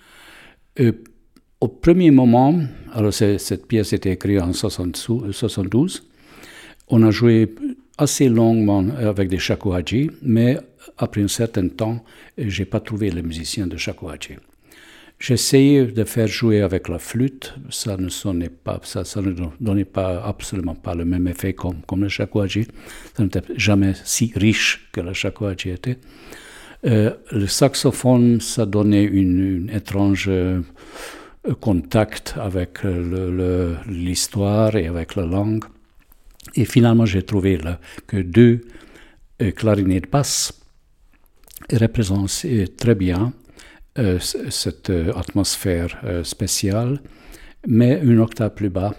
[1.64, 2.60] Au premier moment,
[2.94, 6.04] alors cette pièce était écrite en 72,
[6.90, 7.56] on a joué
[7.98, 10.58] assez longuement avec des shakuhachi, mais
[10.98, 12.04] après un certain temps,
[12.38, 14.34] je n'ai pas trouvé les musiciens de shakuhachi.
[15.20, 18.10] J'essayais de faire jouer avec la flûte, ça ne
[19.62, 22.68] donnait pas absolument pas le même effet comme, le shakuhachi.
[23.16, 25.98] Ça n'était jamais si riche que le shakuhachi était.
[26.86, 30.60] Euh, le saxophone, ça donnait une, étrange euh,
[31.60, 32.80] contact avec
[33.88, 35.66] l'histoire et avec la langue.
[36.56, 37.60] Et finalement, j'ai trouvé
[38.08, 38.62] que deux
[39.42, 40.54] euh, clarinettes basses
[41.72, 42.46] représentent
[42.78, 43.34] très bien
[43.98, 47.02] euh, cette euh, atmosphère spéciale,
[47.68, 48.94] mais une octave plus bas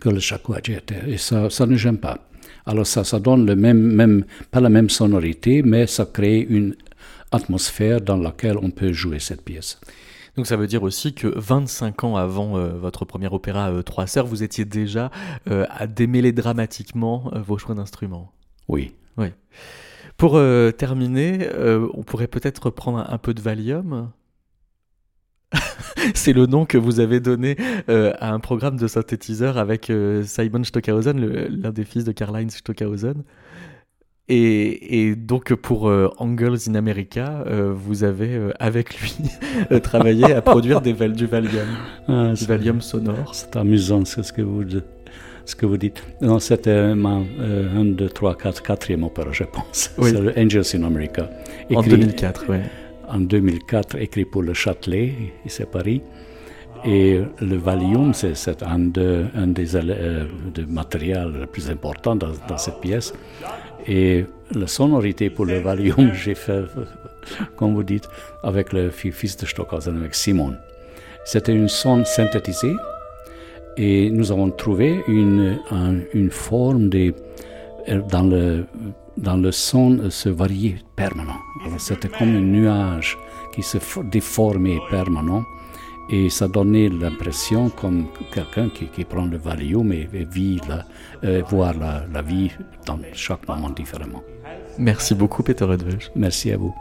[0.00, 1.02] que le shakuhachi était.
[1.08, 2.28] Et ça, ça ne gêne pas.
[2.66, 6.74] Alors ça, ça donne le même, même, pas la même sonorité, mais ça crée une
[7.30, 9.78] atmosphère dans laquelle on peut jouer cette pièce.
[10.36, 14.06] Donc ça veut dire aussi que 25 ans avant euh, votre premier opéra euh, Trois
[14.06, 15.10] Sœurs, vous étiez déjà
[15.50, 18.32] euh, à démêler dramatiquement vos choix d'instruments.
[18.68, 18.94] Oui.
[19.16, 19.28] Oui.
[20.18, 20.40] Pour
[20.78, 21.46] terminer,
[21.92, 24.10] on pourrait peut-être prendre un, peu de Valium.
[26.14, 27.56] C'est le nom que vous avez donné
[27.88, 29.92] à un programme de synthétiseur avec
[30.24, 33.24] Simon Stockhausen, l'un des fils de Karl-Heinz Stockhausen.
[34.28, 39.14] Et, donc pour euh, Angles in America, euh, vous avez euh, avec lui
[39.82, 41.68] travaillé à produire des du Valium,
[42.08, 43.34] ah, du Valium sonore.
[43.34, 44.64] C'est amusant ce que vous
[45.44, 46.02] ce que vous dites.
[46.20, 49.92] Non, c'était ma 1, 2, 3, 4, quatrième opéra, je pense.
[49.96, 51.30] C'est le Angels in America.
[51.72, 52.56] en 2004, oui.
[53.08, 55.12] En 2004, écrit pour le Châtelet,
[55.44, 56.02] ici à Paris.
[56.84, 62.58] Et le Valium, c'est un, de, un des de matériels les plus importants dans, dans
[62.58, 63.14] cette pièce.
[63.88, 66.64] Et la sonorité pour le Valium, j'ai fait,
[67.56, 68.08] comme vous dites,
[68.42, 70.54] avec le fils de Stockhausen, avec Simon.
[71.24, 72.74] C'était une son synthétisée
[73.76, 75.58] et nous avons trouvé une,
[76.14, 77.12] une forme de,
[78.10, 78.64] dans, le,
[79.16, 81.40] dans le son se varier permanent.
[81.78, 83.18] C'était comme un nuage
[83.54, 85.42] qui se déformait permanent.
[86.08, 90.84] Et ça donnait l'impression comme quelqu'un qui, qui, prend le Valium et, vit la,
[91.24, 92.50] euh, voir la, la, vie
[92.86, 94.22] dans chaque moment différemment.
[94.78, 96.12] Merci beaucoup, Peter Edwige.
[96.14, 96.74] Merci à vous.